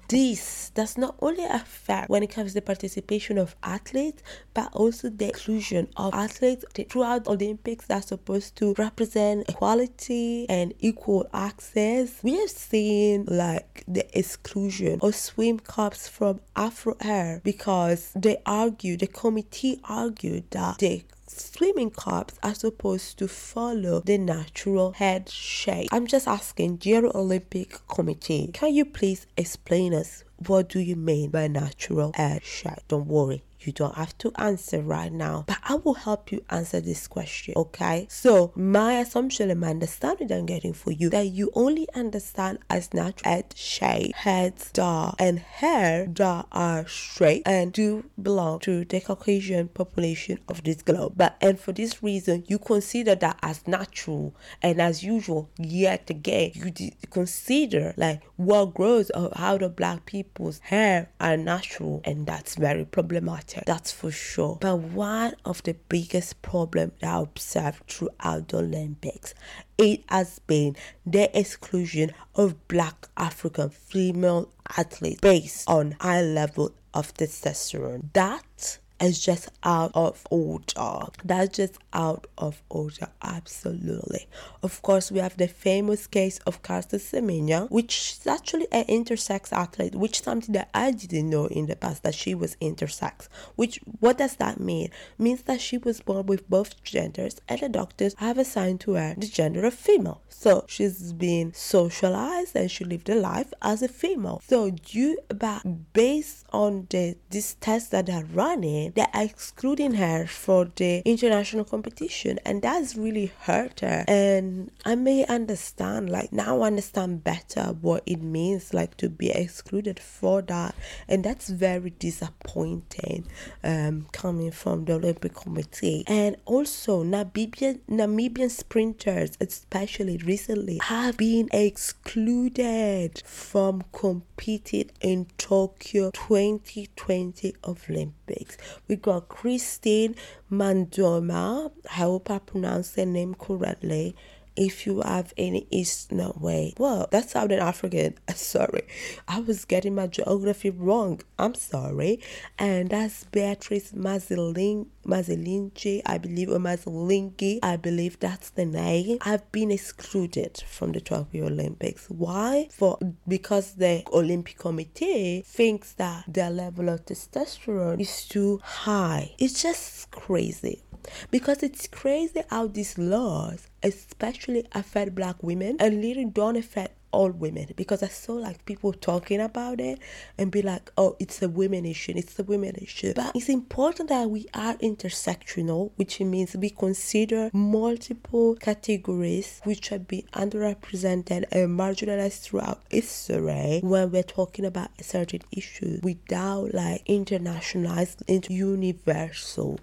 this 0.07 0.69
does 0.75 0.97
not 0.97 1.15
only 1.21 1.43
affect 1.45 2.09
when 2.09 2.23
it 2.23 2.27
comes 2.27 2.51
to 2.51 2.55
the 2.55 2.61
participation 2.61 3.37
of 3.37 3.55
athletes 3.63 4.21
but 4.53 4.69
also 4.73 5.09
the 5.09 5.25
inclusion 5.25 5.87
of 5.97 6.13
athletes 6.13 6.63
throughout 6.89 7.27
olympics 7.27 7.85
that's 7.87 8.07
supposed 8.07 8.55
to 8.55 8.73
represent 8.77 9.49
equality 9.49 10.45
and 10.49 10.73
equal 10.79 11.27
access. 11.33 12.19
We 12.23 12.39
have 12.39 12.49
seen 12.49 13.25
like 13.27 13.83
the 13.87 14.05
exclusion 14.17 14.99
of 15.01 15.15
swim 15.15 15.59
cups 15.59 16.07
from 16.07 16.41
afro 16.55 16.95
air 17.01 17.41
because 17.43 18.11
they 18.15 18.37
argued 18.45 18.99
the 18.99 19.07
committee 19.07 19.79
argued 19.83 20.49
that 20.51 20.79
they 20.79 21.05
swimming 21.39 21.91
cups 21.91 22.35
are 22.43 22.55
supposed 22.55 23.17
to 23.19 23.27
follow 23.27 24.01
the 24.01 24.17
natural 24.17 24.91
head 24.91 25.29
shape. 25.29 25.89
I'm 25.91 26.07
just 26.07 26.27
asking, 26.27 26.77
dear 26.77 27.05
Olympic 27.05 27.79
Committee, 27.87 28.49
can 28.53 28.73
you 28.73 28.85
please 28.85 29.25
explain 29.37 29.93
us 29.93 30.23
what 30.47 30.69
do 30.69 30.79
you 30.79 30.95
mean 30.95 31.29
by 31.29 31.47
natural 31.47 32.11
head 32.15 32.43
shape? 32.43 32.79
Don't 32.87 33.07
worry, 33.07 33.43
you 33.65 33.73
don't 33.73 33.95
have 33.95 34.17
to 34.19 34.31
answer 34.35 34.81
right 34.81 35.11
now, 35.11 35.45
but 35.47 35.57
I 35.63 35.75
will 35.75 35.93
help 35.93 36.31
you 36.31 36.43
answer 36.49 36.81
this 36.81 37.07
question, 37.07 37.53
okay? 37.55 38.07
So, 38.09 38.51
my 38.55 38.99
assumption 38.99 39.49
and 39.49 39.59
my 39.59 39.69
understanding 39.69 40.31
I'm 40.31 40.45
getting 40.45 40.73
for 40.73 40.91
you 40.91 41.09
that 41.09 41.27
you 41.27 41.51
only 41.53 41.87
understand 41.95 42.59
as 42.69 42.93
natural 42.93 43.31
head 43.31 43.53
shape, 43.55 44.15
heads 44.15 44.71
that 44.73 45.15
and 45.19 45.39
hair 45.39 46.07
that 46.07 46.47
are 46.51 46.87
straight 46.87 47.43
and 47.45 47.71
do 47.71 48.05
belong 48.21 48.59
to 48.59 48.85
the 48.85 48.99
Caucasian 48.99 49.67
population 49.69 50.39
of 50.47 50.63
this 50.63 50.81
globe. 50.81 51.13
But 51.15 51.37
and 51.41 51.59
for 51.59 51.71
this 51.71 52.01
reason, 52.03 52.43
you 52.47 52.59
consider 52.59 53.15
that 53.15 53.39
as 53.41 53.67
natural 53.67 54.35
and 54.61 54.81
as 54.81 55.03
usual. 55.03 55.49
Yet 55.57 56.09
again, 56.09 56.51
you 56.55 56.91
consider 57.09 57.93
like 57.97 58.21
what 58.35 58.73
grows 58.73 59.11
out 59.15 59.61
of 59.61 59.75
black 59.75 60.05
people's 60.05 60.59
hair 60.59 61.09
are 61.19 61.37
natural, 61.37 62.01
and 62.03 62.25
that's 62.25 62.55
very 62.55 62.85
problematic 62.85 63.52
that's 63.65 63.91
for 63.91 64.11
sure. 64.11 64.57
But 64.59 64.77
one 64.77 65.35
of 65.45 65.63
the 65.63 65.75
biggest 65.89 66.41
problems 66.41 66.93
that 67.01 67.13
I 67.13 67.21
observed 67.21 67.87
throughout 67.87 68.49
the 68.49 68.57
Olympics, 68.57 69.33
it 69.77 70.03
has 70.09 70.39
been 70.39 70.75
the 71.05 71.37
exclusion 71.37 72.11
of 72.35 72.67
black 72.67 73.07
African 73.17 73.69
female 73.69 74.49
athletes 74.77 75.21
based 75.21 75.69
on 75.69 75.95
high 75.99 76.21
level 76.21 76.73
of 76.93 77.13
testosterone. 77.13 78.11
That 78.13 78.77
is 79.03 79.23
just 79.23 79.49
out 79.63 79.91
of 79.93 80.25
order. 80.29 81.07
That's 81.23 81.57
just 81.57 81.77
out 81.93 82.27
of 82.37 82.61
order, 82.69 83.07
absolutely. 83.21 84.27
Of 84.61 84.81
course, 84.81 85.11
we 85.11 85.19
have 85.19 85.37
the 85.37 85.47
famous 85.47 86.07
case 86.07 86.39
of 86.47 86.63
Caster 86.63 86.97
Semenya, 86.97 87.69
which 87.69 88.17
is 88.19 88.27
actually 88.27 88.67
an 88.71 88.85
intersex 88.85 89.51
athlete, 89.51 89.95
which 89.95 90.21
something 90.21 90.53
that 90.53 90.69
I 90.73 90.91
didn't 90.91 91.29
know 91.29 91.45
in 91.45 91.67
the 91.67 91.75
past 91.75 92.03
that 92.03 92.15
she 92.15 92.33
was 92.33 92.55
intersex. 92.61 93.27
Which 93.55 93.79
what 93.99 94.17
does 94.17 94.35
that 94.37 94.59
mean? 94.59 94.89
means 95.17 95.43
that 95.43 95.61
she 95.61 95.77
was 95.77 96.01
born 96.01 96.25
with 96.25 96.49
both 96.49 96.83
genders, 96.83 97.41
and 97.47 97.59
the 97.59 97.69
doctors 97.69 98.15
have 98.17 98.37
assigned 98.37 98.79
to 98.81 98.93
her 98.93 99.15
the 99.17 99.27
gender 99.27 99.65
of 99.65 99.73
female. 99.73 100.21
So 100.29 100.65
she's 100.67 101.13
been 101.13 101.53
socialized 101.53 102.55
and 102.55 102.69
she 102.69 102.83
lived 102.83 103.09
a 103.09 103.15
life 103.15 103.53
as 103.61 103.81
a 103.81 103.87
female. 103.87 104.41
So 104.45 104.71
due 104.71 105.17
but 105.29 105.93
based 105.93 106.45
on 106.51 106.87
the 106.89 107.15
this 107.29 107.55
test 107.61 107.91
that 107.91 108.07
they're 108.07 108.25
running, 108.25 108.91
they're 108.95 109.07
excluding 109.13 109.95
her 109.95 110.25
for 110.27 110.65
the 110.75 111.01
international 111.05 111.65
competition 111.65 112.39
and 112.45 112.61
that's 112.61 112.95
really 112.95 113.31
hurt 113.41 113.79
her. 113.81 114.05
And 114.07 114.71
I 114.85 114.95
may 114.95 115.25
understand, 115.25 116.09
like 116.09 116.31
now 116.31 116.61
I 116.61 116.67
understand 116.67 117.23
better 117.23 117.75
what 117.81 118.03
it 118.05 118.21
means 118.21 118.73
like 118.73 118.97
to 118.97 119.09
be 119.09 119.29
excluded 119.29 119.99
for 119.99 120.41
that. 120.43 120.75
And 121.07 121.23
that's 121.23 121.49
very 121.49 121.91
disappointing 121.91 123.27
um 123.63 124.07
coming 124.11 124.51
from 124.51 124.85
the 124.85 124.93
Olympic 124.93 125.33
Committee. 125.33 126.03
And 126.07 126.35
also 126.45 127.03
Namibian 127.03 127.79
Namibian 127.89 128.49
sprinters 128.49 129.37
especially 129.39 130.17
recently 130.17 130.79
have 130.83 131.17
been 131.17 131.49
excluded 131.51 133.21
from 133.25 133.83
competing 133.91 134.89
in 135.01 135.27
Tokyo 135.37 136.11
2020 136.11 137.55
Olympics. 137.65 138.57
We 138.87 138.97
got 138.97 139.29
Christine 139.29 140.15
Mandoma. 140.51 141.71
I 141.89 141.93
hope 141.93 142.29
I 142.29 142.39
pronounced 142.39 142.95
the 142.95 143.05
name 143.05 143.33
correctly 143.35 144.15
if 144.55 144.85
you 144.85 145.01
have 145.01 145.33
any 145.37 145.67
East, 145.71 146.11
no 146.11 146.35
way. 146.39 146.73
Well, 146.77 147.07
that's 147.11 147.31
Southern 147.31 147.59
African. 147.59 148.17
Sorry. 148.35 148.83
I 149.27 149.39
was 149.39 149.65
getting 149.65 149.95
my 149.95 150.07
geography 150.07 150.69
wrong. 150.69 151.21
I'm 151.39 151.55
sorry. 151.55 152.19
And 152.59 152.89
that's 152.89 153.23
Beatrice 153.25 153.91
Maziling 153.91 154.87
Mazilingi, 155.05 156.01
I 156.05 156.17
believe, 156.17 156.49
or 156.49 156.59
Mazilingi. 156.59 157.59
I 157.61 157.75
believe 157.75 158.19
that's 158.19 158.51
the 158.51 158.65
name. 158.65 159.17
I've 159.21 159.51
been 159.51 159.71
excluded 159.71 160.63
from 160.67 160.91
the 160.91 161.01
Tokyo 161.01 161.47
Olympics. 161.47 162.07
Why? 162.09 162.69
For 162.71 162.97
because 163.27 163.73
the 163.73 164.03
Olympic 164.13 164.57
Committee 164.57 165.43
thinks 165.45 165.93
that 165.93 166.25
their 166.27 166.49
level 166.49 166.89
of 166.89 167.05
testosterone 167.05 167.99
is 167.99 168.25
too 168.27 168.61
high. 168.63 169.35
It's 169.39 169.61
just 169.61 170.11
crazy 170.11 170.83
because 171.31 171.63
it's 171.63 171.87
crazy 171.87 172.43
how 172.49 172.67
these 172.67 172.97
laws 172.97 173.67
especially 173.81 174.65
affect 174.71 175.13
black 175.15 175.41
women 175.43 175.77
and 175.79 176.01
really 176.01 176.25
don't 176.25 176.55
affect 176.55 176.95
all 177.13 177.29
women 177.29 177.67
because 177.77 178.03
I 178.03 178.07
saw 178.07 178.33
like 178.33 178.65
people 178.65 178.91
talking 178.91 179.39
about 179.39 179.79
it 179.79 179.99
and 180.37 180.51
be 180.51 180.61
like, 180.61 180.91
oh, 180.97 181.15
it's 181.19 181.41
a 181.41 181.47
women 181.47 181.85
issue, 181.85 182.13
it's 182.15 182.37
a 182.39 182.43
women 182.43 182.75
issue. 182.75 183.13
But 183.15 183.35
it's 183.35 183.49
important 183.49 184.09
that 184.09 184.29
we 184.29 184.47
are 184.53 184.73
intersectional, 184.77 185.91
which 185.95 186.19
means 186.19 186.55
we 186.55 186.71
consider 186.71 187.49
multiple 187.53 188.55
categories 188.55 189.61
which 189.63 189.89
have 189.89 190.07
been 190.07 190.23
underrepresented 190.33 191.45
and 191.51 191.79
marginalized 191.79 192.41
throughout 192.41 192.81
history 192.89 193.79
when 193.83 194.11
we're 194.11 194.23
talking 194.23 194.65
about 194.65 194.89
a 194.99 195.03
certain 195.03 195.41
issues 195.51 196.01
without 196.01 196.73
like 196.73 197.05
internationalized 197.05 198.23
into 198.27 198.51
universal. 198.53 199.79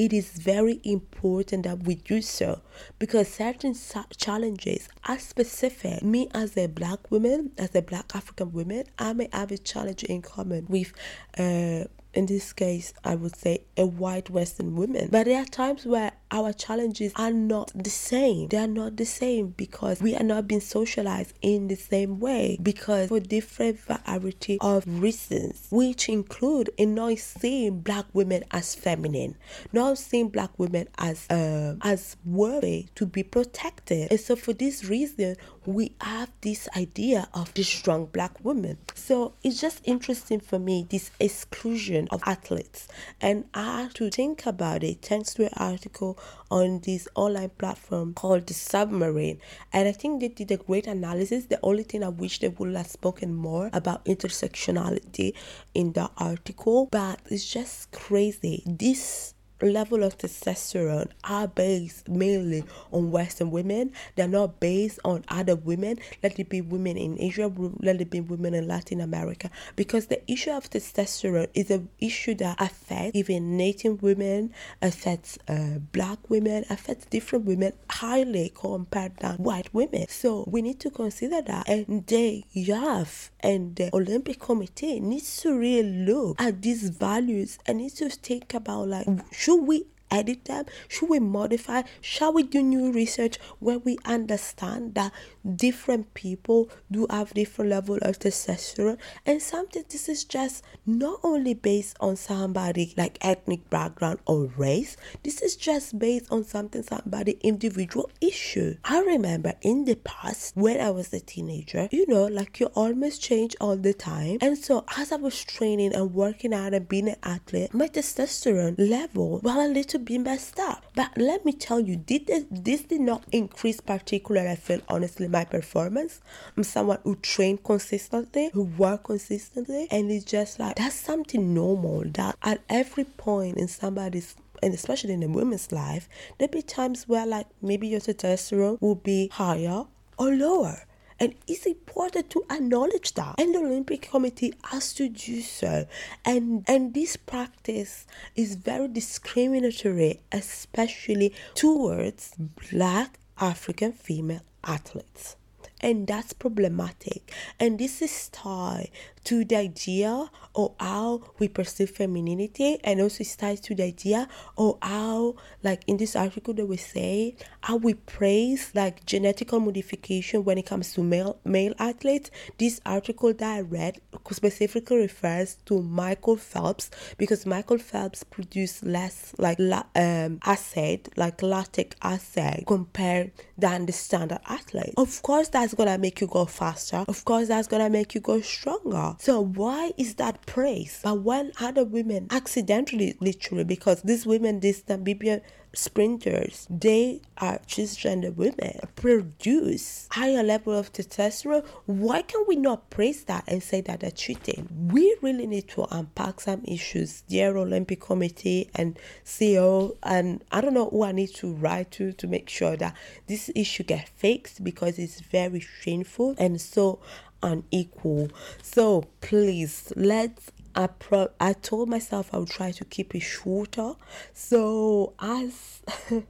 It 0.00 0.14
is 0.14 0.30
very 0.30 0.80
important 0.82 1.64
that 1.64 1.80
we 1.80 1.96
do 1.96 2.22
so 2.22 2.62
because 2.98 3.28
certain 3.28 3.74
challenges 4.16 4.88
are 5.06 5.18
specific. 5.18 6.02
Me 6.02 6.26
as 6.32 6.56
a 6.56 6.68
black 6.68 7.10
woman, 7.10 7.50
as 7.58 7.74
a 7.74 7.82
black 7.82 8.12
African 8.14 8.50
woman, 8.54 8.84
I 8.98 9.12
may 9.12 9.28
have 9.30 9.50
a 9.50 9.58
challenge 9.58 10.04
in 10.04 10.22
common 10.22 10.64
with 10.70 10.94
uh, 11.36 11.84
in 12.14 12.26
this 12.26 12.52
case, 12.52 12.92
I 13.04 13.14
would 13.14 13.36
say 13.36 13.62
a 13.76 13.86
white 13.86 14.30
Western 14.30 14.76
woman. 14.76 15.08
But 15.10 15.26
there 15.26 15.40
are 15.40 15.46
times 15.46 15.86
where 15.86 16.12
our 16.30 16.52
challenges 16.52 17.12
are 17.16 17.32
not 17.32 17.72
the 17.74 17.90
same. 17.90 18.48
They 18.48 18.58
are 18.58 18.66
not 18.66 18.96
the 18.96 19.04
same 19.04 19.48
because 19.48 20.00
we 20.00 20.14
are 20.16 20.22
not 20.22 20.46
being 20.46 20.60
socialized 20.60 21.34
in 21.42 21.68
the 21.68 21.74
same 21.74 22.20
way 22.20 22.58
because 22.62 23.08
for 23.08 23.20
different 23.20 23.80
variety 23.80 24.58
of 24.60 24.84
reasons, 24.86 25.66
which 25.70 26.08
include 26.08 26.70
in 26.76 26.94
not 26.94 27.18
seeing 27.18 27.80
black 27.80 28.06
women 28.12 28.44
as 28.50 28.74
feminine, 28.74 29.36
not 29.72 29.98
seeing 29.98 30.28
black 30.28 30.50
women 30.58 30.88
as 30.98 31.26
um, 31.30 31.78
as 31.82 32.16
worthy 32.24 32.86
to 32.94 33.06
be 33.06 33.22
protected. 33.22 34.10
And 34.10 34.20
so 34.20 34.36
for 34.36 34.52
this 34.52 34.84
reason, 34.84 35.36
we 35.66 35.94
have 36.00 36.30
this 36.40 36.68
idea 36.76 37.28
of 37.34 37.52
the 37.54 37.62
strong 37.62 38.06
black 38.06 38.44
woman. 38.44 38.78
So 38.94 39.34
it's 39.42 39.60
just 39.60 39.80
interesting 39.84 40.40
for 40.40 40.58
me 40.58 40.86
this 40.88 41.10
exclusion 41.18 41.99
of 42.08 42.22
athletes. 42.26 42.88
And 43.20 43.44
I 43.54 43.82
had 43.82 43.94
to 43.94 44.10
think 44.10 44.46
about 44.46 44.82
it 44.82 45.02
thanks 45.02 45.34
to 45.34 45.44
an 45.44 45.52
article 45.56 46.18
on 46.50 46.80
this 46.80 47.08
online 47.14 47.50
platform 47.50 48.14
called 48.14 48.46
The 48.46 48.54
Submarine. 48.54 49.40
And 49.72 49.88
I 49.88 49.92
think 49.92 50.20
they 50.20 50.28
did 50.28 50.50
a 50.50 50.56
great 50.56 50.86
analysis. 50.86 51.46
The 51.46 51.60
only 51.62 51.82
thing 51.82 52.02
I 52.02 52.08
wish 52.08 52.40
they 52.40 52.48
would 52.48 52.74
have 52.74 52.86
spoken 52.86 53.34
more 53.34 53.70
about 53.72 54.04
intersectionality 54.04 55.34
in 55.74 55.92
the 55.92 56.10
article, 56.16 56.88
but 56.90 57.20
it's 57.26 57.50
just 57.50 57.92
crazy. 57.92 58.62
This 58.66 59.34
level 59.62 60.02
of 60.02 60.18
testosterone 60.18 61.08
are 61.24 61.48
based 61.48 62.08
mainly 62.08 62.64
on 62.92 63.10
Western 63.10 63.50
women. 63.50 63.92
They're 64.16 64.28
not 64.28 64.60
based 64.60 64.98
on 65.04 65.24
other 65.28 65.56
women. 65.56 65.98
Let 66.22 66.38
it 66.38 66.48
be 66.48 66.60
women 66.60 66.96
in 66.96 67.20
Asia, 67.20 67.52
let 67.80 68.00
it 68.00 68.10
be 68.10 68.20
women 68.20 68.54
in 68.54 68.66
Latin 68.66 69.00
America. 69.00 69.50
Because 69.76 70.06
the 70.06 70.20
issue 70.30 70.50
of 70.50 70.70
testosterone 70.70 71.48
is 71.54 71.70
an 71.70 71.88
issue 72.00 72.34
that 72.36 72.60
affects 72.60 73.16
even 73.16 73.56
Native 73.56 74.02
women, 74.02 74.52
affects 74.80 75.38
uh, 75.48 75.78
black 75.92 76.18
women, 76.30 76.64
affects 76.70 77.06
different 77.06 77.44
women 77.44 77.72
highly 77.90 78.52
compared 78.54 79.18
to 79.20 79.32
white 79.34 79.72
women. 79.74 80.06
So 80.08 80.44
we 80.46 80.62
need 80.62 80.80
to 80.80 80.90
consider 80.90 81.42
that. 81.42 81.68
And 81.68 82.06
the 82.06 82.44
IAAF 82.54 83.30
and 83.40 83.76
the 83.76 83.90
Olympic 83.94 84.40
Committee 84.40 85.00
needs 85.00 85.40
to 85.42 85.58
really 85.58 86.04
look 86.04 86.40
at 86.40 86.62
these 86.62 86.90
values 86.90 87.58
and 87.66 87.78
needs 87.78 87.94
to 87.94 88.08
think 88.10 88.54
about 88.54 88.88
like, 88.88 89.06
should 89.32 89.49
we 89.56 89.86
edit 90.10 90.44
them? 90.46 90.66
Should 90.88 91.08
we 91.08 91.20
modify? 91.20 91.82
Shall 92.00 92.32
we 92.32 92.42
do 92.42 92.62
new 92.62 92.92
research 92.92 93.38
where 93.58 93.78
we 93.78 93.96
understand 94.04 94.94
that 94.94 95.12
different 95.56 96.12
people 96.14 96.70
do 96.90 97.06
have 97.10 97.34
different 97.34 97.70
level 97.70 97.98
of 98.02 98.18
testosterone. 98.18 98.98
And 99.26 99.40
sometimes 99.42 99.86
this 99.86 100.08
is 100.08 100.24
just 100.24 100.64
not 100.86 101.20
only 101.22 101.54
based 101.54 101.96
on 102.00 102.16
somebody 102.16 102.94
like 102.96 103.18
ethnic 103.20 103.68
background 103.70 104.20
or 104.26 104.46
race. 104.56 104.96
This 105.22 105.42
is 105.42 105.56
just 105.56 105.98
based 105.98 106.30
on 106.30 106.44
something 106.44 106.82
somebody 106.82 107.38
individual 107.42 108.10
issue. 108.20 108.76
I 108.84 109.00
remember 109.00 109.54
in 109.62 109.84
the 109.84 109.96
past 109.96 110.56
when 110.56 110.80
i 110.80 110.90
was 110.90 111.12
a 111.12 111.20
teenager 111.20 111.88
you 111.90 112.06
know 112.06 112.26
like 112.26 112.60
you 112.60 112.66
almost 112.74 113.22
change 113.22 113.56
all 113.60 113.76
the 113.76 113.94
time. 113.94 114.38
And 114.40 114.56
so 114.58 114.84
as 114.96 115.12
i 115.12 115.16
was 115.16 115.44
training 115.44 115.94
and 115.94 116.14
working 116.14 116.54
out 116.54 116.74
and 116.74 116.88
being 116.88 117.08
an 117.08 117.16
athlete 117.22 117.72
my 117.74 117.88
testosterone 117.88 118.74
level 118.78 119.40
was 119.42 119.56
a 119.56 119.68
little 119.68 120.00
bit 120.00 120.18
messed 120.18 120.58
up. 120.58 120.84
But 120.94 121.16
let 121.16 121.44
me 121.44 121.52
tell 121.52 121.80
you 121.80 121.96
did 121.96 122.26
this, 122.26 122.44
this 122.50 122.82
did 122.82 123.00
not 123.00 123.24
increase 123.32 123.80
particularly 123.80 124.48
i 124.48 124.54
feel 124.54 124.80
honestly 124.88 125.28
my 125.30 125.44
performance. 125.44 126.20
I'm 126.56 126.64
someone 126.64 126.98
who 127.04 127.16
train 127.16 127.58
consistently, 127.58 128.50
who 128.52 128.64
work 128.64 129.04
consistently, 129.04 129.88
and 129.90 130.10
it's 130.10 130.24
just 130.24 130.58
like 130.58 130.76
that's 130.76 130.94
something 130.94 131.54
normal 131.54 132.04
that 132.14 132.36
at 132.42 132.60
every 132.68 133.04
point 133.04 133.56
in 133.58 133.68
somebody's 133.68 134.36
and 134.62 134.74
especially 134.74 135.14
in 135.14 135.22
a 135.22 135.28
woman's 135.28 135.72
life, 135.72 136.08
there'll 136.38 136.52
be 136.52 136.62
times 136.62 137.08
where 137.08 137.26
like 137.26 137.46
maybe 137.62 137.88
your 137.88 138.00
testosterone 138.00 138.80
will 138.80 138.94
be 138.94 139.28
higher 139.32 139.84
or 140.18 140.34
lower. 140.34 140.82
And 141.18 141.34
it's 141.46 141.66
important 141.66 142.30
to 142.30 142.44
acknowledge 142.50 143.12
that. 143.12 143.34
And 143.38 143.54
the 143.54 143.58
Olympic 143.58 144.08
Committee 144.10 144.54
has 144.64 144.94
to 144.94 145.10
do 145.10 145.42
so. 145.42 145.86
And 146.24 146.64
and 146.66 146.94
this 146.94 147.16
practice 147.16 148.06
is 148.34 148.54
very 148.54 148.88
discriminatory, 148.88 150.20
especially 150.32 151.34
towards 151.54 152.34
black 152.70 153.18
African 153.40 153.92
female 153.92 154.42
athletes. 154.64 155.36
And 155.80 156.06
that's 156.06 156.34
problematic. 156.34 157.32
And 157.58 157.78
this 157.78 158.02
is 158.02 158.28
tied 158.28 158.90
to 159.24 159.44
the 159.44 159.56
idea 159.56 160.30
of 160.54 160.74
how 160.80 161.20
we 161.38 161.48
perceive 161.48 161.90
femininity 161.90 162.78
and 162.84 163.00
also 163.00 163.20
it's 163.20 163.36
tied 163.36 163.62
to 163.62 163.74
the 163.74 163.84
idea 163.84 164.28
of 164.58 164.78
how 164.82 165.34
like 165.62 165.82
in 165.86 165.96
this 165.96 166.16
article 166.16 166.54
that 166.54 166.66
we 166.66 166.76
say 166.76 167.34
how 167.62 167.76
we 167.76 167.94
praise 167.94 168.72
like 168.74 169.04
genetical 169.06 169.62
modification 169.62 170.44
when 170.44 170.58
it 170.58 170.66
comes 170.66 170.92
to 170.92 171.02
male 171.02 171.38
male 171.44 171.74
athletes. 171.78 172.30
This 172.58 172.80
article 172.86 173.32
that 173.34 173.56
i 173.56 173.60
read 173.60 174.00
specifically 174.30 174.98
refers 174.98 175.56
to 175.66 175.82
michael 175.82 176.36
phelps 176.36 176.90
because 177.18 177.44
michael 177.46 177.78
phelps 177.78 178.22
produced 178.24 178.84
less 178.84 179.34
like 179.38 179.56
la- 179.58 179.84
um 179.96 180.38
acid 180.44 181.08
like 181.16 181.42
lactic 181.42 181.96
acid 182.02 182.64
compared 182.66 183.32
than 183.58 183.86
the 183.86 183.92
standard 183.92 184.38
athlete 184.48 184.94
of 184.96 185.22
course 185.22 185.48
that's 185.48 185.74
gonna 185.74 185.98
make 185.98 186.20
you 186.20 186.26
go 186.26 186.44
faster. 186.44 187.04
Of 187.08 187.24
course 187.24 187.48
that's 187.48 187.68
gonna 187.68 187.90
make 187.90 188.14
you 188.14 188.20
go 188.20 188.40
stronger 188.40 189.09
so 189.18 189.40
why 189.40 189.92
is 189.96 190.14
that 190.16 190.46
praise? 190.46 191.00
But 191.02 191.22
when 191.22 191.52
other 191.60 191.84
women 191.84 192.28
accidentally, 192.30 193.16
literally, 193.20 193.64
because 193.64 194.02
these 194.02 194.26
women, 194.26 194.60
these 194.60 194.82
Namibian 194.84 195.42
sprinters, 195.72 196.66
they 196.68 197.20
are 197.38 197.58
cisgender 197.66 198.34
women, 198.34 198.78
produce 198.96 200.08
higher 200.10 200.42
level 200.42 200.76
of 200.76 200.92
testosterone. 200.92 201.64
Why 201.86 202.22
can 202.22 202.44
we 202.48 202.56
not 202.56 202.90
praise 202.90 203.24
that 203.24 203.44
and 203.46 203.62
say 203.62 203.80
that 203.82 204.00
they're 204.00 204.10
cheating? 204.10 204.68
We 204.92 205.16
really 205.22 205.46
need 205.46 205.68
to 205.68 205.86
unpack 205.90 206.40
some 206.40 206.62
issues, 206.64 207.22
dear 207.28 207.56
Olympic 207.56 208.00
Committee 208.00 208.68
and 208.74 208.98
CEO, 209.24 209.96
and 210.02 210.42
I 210.50 210.60
don't 210.60 210.74
know 210.74 210.90
who 210.90 211.04
I 211.04 211.12
need 211.12 211.34
to 211.36 211.52
write 211.52 211.92
to 211.92 212.12
to 212.12 212.26
make 212.26 212.48
sure 212.48 212.76
that 212.76 212.96
this 213.26 213.50
issue 213.54 213.84
get 213.84 214.08
fixed 214.08 214.64
because 214.64 214.98
it's 214.98 215.20
very 215.20 215.60
shameful 215.60 216.34
and 216.38 216.60
so 216.60 217.00
unequal. 217.42 218.28
So 218.62 219.04
please 219.20 219.92
let's 219.96 220.50
I 220.74 220.86
pro- 220.86 221.30
I 221.40 221.52
told 221.52 221.88
myself 221.88 222.30
I 222.32 222.38
would 222.38 222.50
try 222.50 222.70
to 222.72 222.84
keep 222.84 223.14
it 223.14 223.20
shorter. 223.20 223.94
So 224.34 225.14
as 225.20 225.82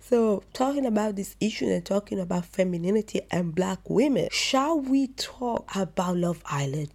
so 0.00 0.42
talking 0.52 0.86
about 0.86 1.16
this 1.16 1.36
issue 1.40 1.66
and 1.66 1.84
talking 1.84 2.20
about 2.20 2.44
femininity 2.44 3.22
and 3.30 3.54
black 3.54 3.88
women, 3.88 4.28
shall 4.30 4.78
we 4.78 5.08
talk 5.08 5.74
about 5.74 6.16
Love 6.16 6.42
Island? 6.44 6.92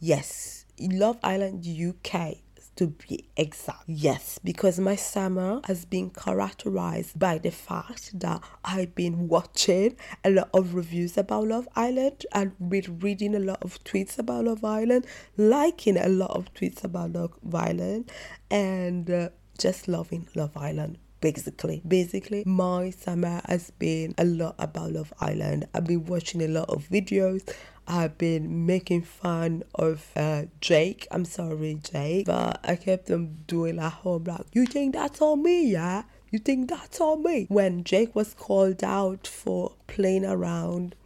Yes, 0.00 0.66
Love 0.78 1.18
Island 1.22 1.64
UK 1.66 2.38
to 2.76 2.88
be 2.88 3.28
exact. 3.36 3.84
Yes, 3.86 4.38
because 4.42 4.78
my 4.78 4.96
summer 4.96 5.60
has 5.64 5.84
been 5.84 6.10
characterized 6.10 7.18
by 7.18 7.38
the 7.38 7.50
fact 7.50 8.18
that 8.20 8.42
I've 8.64 8.94
been 8.94 9.28
watching 9.28 9.96
a 10.24 10.30
lot 10.30 10.50
of 10.54 10.74
reviews 10.74 11.16
about 11.16 11.48
Love 11.48 11.68
Island 11.74 12.26
and 12.32 12.52
been 12.70 12.98
reading 13.00 13.34
a 13.34 13.40
lot 13.40 13.62
of 13.62 13.82
tweets 13.84 14.18
about 14.18 14.44
Love 14.44 14.64
Island, 14.64 15.06
liking 15.36 15.96
a 15.96 16.08
lot 16.08 16.30
of 16.30 16.52
tweets 16.54 16.84
about 16.84 17.12
Love 17.12 17.32
Island, 17.54 18.10
and 18.50 19.10
uh, 19.10 19.28
just 19.58 19.88
loving 19.88 20.28
Love 20.34 20.56
Island 20.56 20.98
basically. 21.20 21.82
Basically, 21.86 22.44
my 22.46 22.90
summer 22.90 23.40
has 23.46 23.70
been 23.70 24.14
a 24.18 24.24
lot 24.24 24.54
about 24.58 24.92
Love 24.92 25.12
Island. 25.20 25.66
I've 25.74 25.84
been 25.84 26.04
watching 26.04 26.42
a 26.42 26.48
lot 26.48 26.68
of 26.68 26.88
videos. 26.88 27.42
I've 27.88 28.18
been 28.18 28.66
making 28.66 29.02
fun 29.02 29.62
of 29.74 30.10
uh, 30.16 30.44
Jake. 30.60 31.06
I'm 31.10 31.24
sorry, 31.24 31.78
Jake, 31.82 32.26
but 32.26 32.60
I 32.64 32.76
kept 32.76 33.06
them 33.06 33.38
doing 33.46 33.78
a 33.78 33.88
whole 33.88 34.22
like, 34.24 34.46
you 34.52 34.66
think 34.66 34.94
that's 34.94 35.20
on 35.20 35.42
me, 35.42 35.70
yeah? 35.70 36.02
You 36.30 36.40
think 36.40 36.68
that's 36.68 37.00
on 37.00 37.22
me? 37.22 37.46
When 37.48 37.84
Jake 37.84 38.14
was 38.14 38.34
called 38.34 38.82
out 38.82 39.26
for 39.26 39.74
playing 39.86 40.24
around 40.24 40.96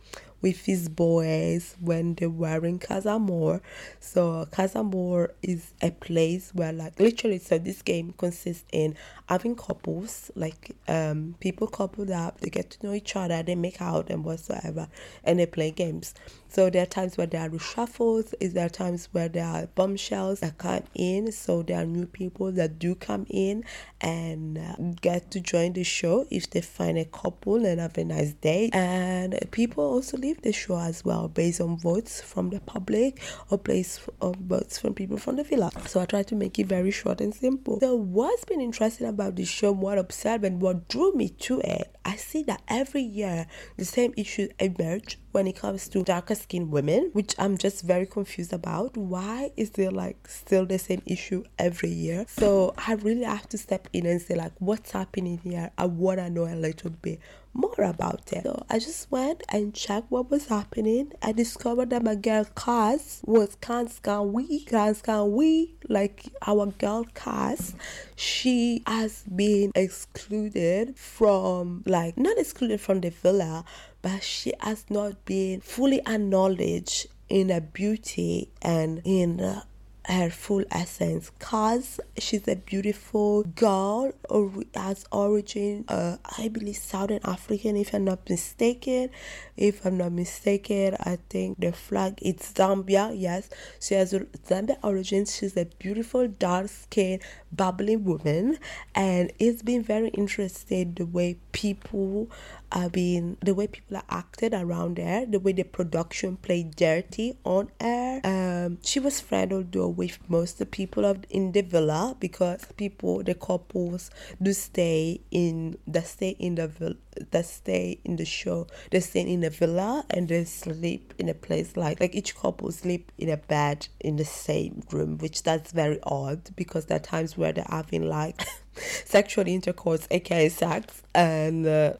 with 0.42 0.64
his 0.64 0.88
boys 0.88 1.76
when 1.80 2.14
they 2.14 2.26
were 2.26 2.64
in 2.64 2.78
Casa 2.78 3.10
Amor. 3.10 3.60
So 4.00 4.46
Casa 4.50 4.78
Amor 4.78 5.34
is 5.42 5.72
a 5.82 5.90
place 5.90 6.50
where 6.54 6.72
like 6.72 6.98
literally 6.98 7.38
so 7.38 7.58
this 7.58 7.82
game 7.82 8.14
consists 8.16 8.64
in 8.72 8.96
having 9.28 9.54
couples, 9.54 10.30
like 10.34 10.74
um 10.88 11.34
people 11.40 11.66
coupled 11.66 12.10
up, 12.10 12.40
they 12.40 12.50
get 12.50 12.70
to 12.70 12.86
know 12.86 12.94
each 12.94 13.14
other, 13.16 13.42
they 13.42 13.54
make 13.54 13.80
out 13.82 14.10
and 14.10 14.24
whatsoever, 14.24 14.88
and 15.24 15.38
they 15.38 15.46
play 15.46 15.70
games. 15.70 16.14
So 16.50 16.68
there 16.68 16.82
are 16.82 16.86
times 16.86 17.16
where 17.16 17.28
there 17.28 17.42
are 17.42 17.48
reshuffles, 17.48 18.34
is 18.40 18.54
there 18.54 18.66
are 18.66 18.70
times 18.70 19.08
where 19.12 19.28
there 19.28 19.46
are 19.46 19.66
bombshells 19.68 20.40
that 20.40 20.58
come 20.58 20.82
in. 20.94 21.30
So 21.30 21.62
there 21.62 21.80
are 21.80 21.86
new 21.86 22.06
people 22.06 22.50
that 22.52 22.78
do 22.78 22.94
come 22.96 23.26
in 23.30 23.64
and 24.00 24.58
uh, 24.58 24.74
get 25.00 25.30
to 25.30 25.40
join 25.40 25.74
the 25.74 25.84
show 25.84 26.26
if 26.30 26.50
they 26.50 26.60
find 26.60 26.98
a 26.98 27.04
couple 27.04 27.64
and 27.64 27.80
have 27.80 27.96
a 27.98 28.04
nice 28.04 28.32
day. 28.32 28.70
And 28.72 29.38
people 29.52 29.84
also 29.84 30.16
leave 30.16 30.42
the 30.42 30.52
show 30.52 30.78
as 30.78 31.04
well 31.04 31.28
based 31.28 31.60
on 31.60 31.78
votes 31.78 32.20
from 32.20 32.50
the 32.50 32.60
public 32.60 33.22
or 33.50 33.58
based 33.58 34.08
on 34.20 34.34
votes 34.34 34.78
from 34.78 34.94
people 34.94 35.18
from 35.18 35.36
the 35.36 35.44
villa. 35.44 35.70
So 35.86 36.00
I 36.00 36.06
try 36.06 36.24
to 36.24 36.34
make 36.34 36.58
it 36.58 36.66
very 36.66 36.90
short 36.90 37.20
and 37.20 37.34
simple. 37.34 37.78
So 37.78 37.94
what's 37.94 38.44
been 38.44 38.60
interesting 38.60 39.06
about 39.06 39.36
the 39.36 39.44
show, 39.44 39.70
what 39.72 39.98
observed 39.98 40.44
and 40.44 40.60
what 40.60 40.88
drew 40.88 41.12
me 41.12 41.28
to 41.28 41.60
it, 41.60 41.94
I 42.04 42.16
see 42.16 42.42
that 42.44 42.62
every 42.66 43.02
year 43.02 43.46
the 43.76 43.84
same 43.84 44.14
issues 44.16 44.50
emerge 44.58 45.18
when 45.32 45.46
it 45.46 45.56
comes 45.56 45.88
to 45.88 46.02
darker 46.02 46.34
skinned 46.34 46.70
women, 46.70 47.10
which 47.12 47.34
I'm 47.38 47.56
just 47.56 47.82
very 47.82 48.06
confused 48.06 48.52
about. 48.52 48.96
Why 48.96 49.50
is 49.56 49.70
there 49.70 49.90
like 49.90 50.28
still 50.28 50.66
the 50.66 50.78
same 50.78 51.02
issue 51.06 51.44
every 51.58 51.90
year? 51.90 52.26
So 52.28 52.74
I 52.76 52.94
really 52.94 53.24
have 53.24 53.48
to 53.50 53.58
step 53.58 53.88
in 53.92 54.06
and 54.06 54.20
say 54.20 54.34
like 54.34 54.52
what's 54.58 54.92
happening 54.92 55.38
here. 55.38 55.70
I 55.78 55.86
wanna 55.86 56.30
know 56.30 56.44
a 56.44 56.56
little 56.56 56.90
bit 56.90 57.20
more 57.52 57.74
about 57.78 58.32
it. 58.32 58.44
So 58.44 58.64
I 58.70 58.78
just 58.78 59.10
went 59.10 59.42
and 59.48 59.74
checked 59.74 60.10
what 60.10 60.30
was 60.30 60.46
happening. 60.46 61.12
I 61.22 61.32
discovered 61.32 61.90
that 61.90 62.02
my 62.02 62.14
girl 62.14 62.44
Kaz 62.54 63.20
was 63.24 63.56
Kaz 63.56 64.00
Kamwi. 64.00 65.30
we 65.30 65.74
like 65.88 66.26
our 66.46 66.66
girl 66.66 67.04
Kaz, 67.14 67.74
she 68.16 68.82
has 68.86 69.24
been 69.34 69.72
excluded 69.74 70.96
from, 70.96 71.82
like, 71.86 72.16
not 72.16 72.38
excluded 72.38 72.80
from 72.80 73.00
the 73.00 73.10
villa, 73.10 73.64
but 74.02 74.22
she 74.22 74.52
has 74.60 74.84
not 74.90 75.24
been 75.24 75.60
fully 75.60 76.00
acknowledged 76.06 77.06
in 77.28 77.48
her 77.48 77.60
beauty 77.60 78.50
and 78.62 79.00
in 79.04 79.40
uh, 79.40 79.62
her 80.04 80.30
full 80.30 80.64
essence. 80.70 81.30
Cause 81.38 82.00
she's 82.18 82.46
a 82.48 82.56
beautiful 82.56 83.44
girl 83.44 84.12
or 84.28 84.52
has 84.74 85.04
origin, 85.12 85.84
uh, 85.88 86.16
I 86.38 86.48
believe 86.48 86.76
Southern 86.76 87.20
African, 87.24 87.76
if 87.76 87.94
I'm 87.94 88.04
not 88.04 88.28
mistaken. 88.28 89.10
If 89.56 89.84
I'm 89.84 89.98
not 89.98 90.12
mistaken, 90.12 90.96
I 91.00 91.18
think 91.28 91.60
the 91.60 91.72
flag 91.72 92.18
it's 92.22 92.52
Zambia. 92.52 93.12
Yes, 93.14 93.50
she 93.80 93.94
has 93.94 94.12
Zambia 94.12 94.78
origins. 94.82 95.36
She's 95.36 95.56
a 95.56 95.66
beautiful, 95.66 96.26
dark 96.28 96.68
skinned, 96.68 97.22
bubbling 97.52 98.04
woman, 98.04 98.58
and 98.94 99.32
it's 99.38 99.62
been 99.62 99.82
very 99.82 100.08
interesting 100.08 100.94
the 100.94 101.06
way 101.06 101.38
people 101.52 102.30
have 102.72 102.92
been, 102.92 103.36
the 103.44 103.54
way 103.54 103.66
people 103.66 103.96
are 103.96 104.04
acted 104.08 104.54
around 104.54 104.98
her, 104.98 105.26
the 105.26 105.40
way 105.40 105.52
the 105.52 105.64
production 105.64 106.36
played 106.36 106.76
dirty 106.76 107.36
on 107.44 107.70
her. 107.80 108.20
Um, 108.22 108.78
she 108.82 109.00
was 109.00 109.20
friendly 109.20 109.66
though 109.70 109.88
with 109.88 110.18
most 110.28 110.52
of 110.52 110.58
the 110.58 110.66
people 110.66 111.04
of 111.04 111.24
in 111.30 111.52
the 111.52 111.62
villa 111.62 112.16
because 112.20 112.64
people, 112.76 113.22
the 113.22 113.34
couples, 113.34 114.10
do 114.40 114.52
stay 114.52 115.20
in, 115.30 115.76
they 115.86 116.00
stay 116.02 116.30
in 116.38 116.54
the 116.54 116.68
villa, 116.68 116.94
they 117.30 117.42
stay 117.42 117.98
in 118.04 118.16
the 118.16 118.24
show, 118.24 118.66
they 118.90 119.00
stay 119.00 119.22
in 119.22 119.40
the 119.40 119.50
villa 119.50 120.04
and 120.10 120.28
they 120.28 120.44
sleep 120.44 121.14
in 121.18 121.28
a 121.28 121.34
place 121.34 121.76
like 121.76 122.00
like 122.00 122.14
each 122.14 122.36
couple 122.36 122.70
sleep 122.70 123.10
in 123.18 123.28
a 123.28 123.36
bed 123.36 123.88
in 124.00 124.16
the 124.16 124.24
same 124.24 124.82
room, 124.90 125.18
which 125.18 125.42
that's 125.42 125.72
very 125.72 125.98
odd 126.04 126.54
because 126.56 126.86
there 126.86 126.96
are 126.96 127.00
times 127.00 127.36
where 127.40 127.52
they're 127.52 127.66
having 127.68 128.06
like 128.08 128.46
sexual 129.04 129.46
intercourse, 129.46 130.06
aka 130.10 130.48
sex, 130.48 131.02
and. 131.14 131.66
Uh, 131.66 131.94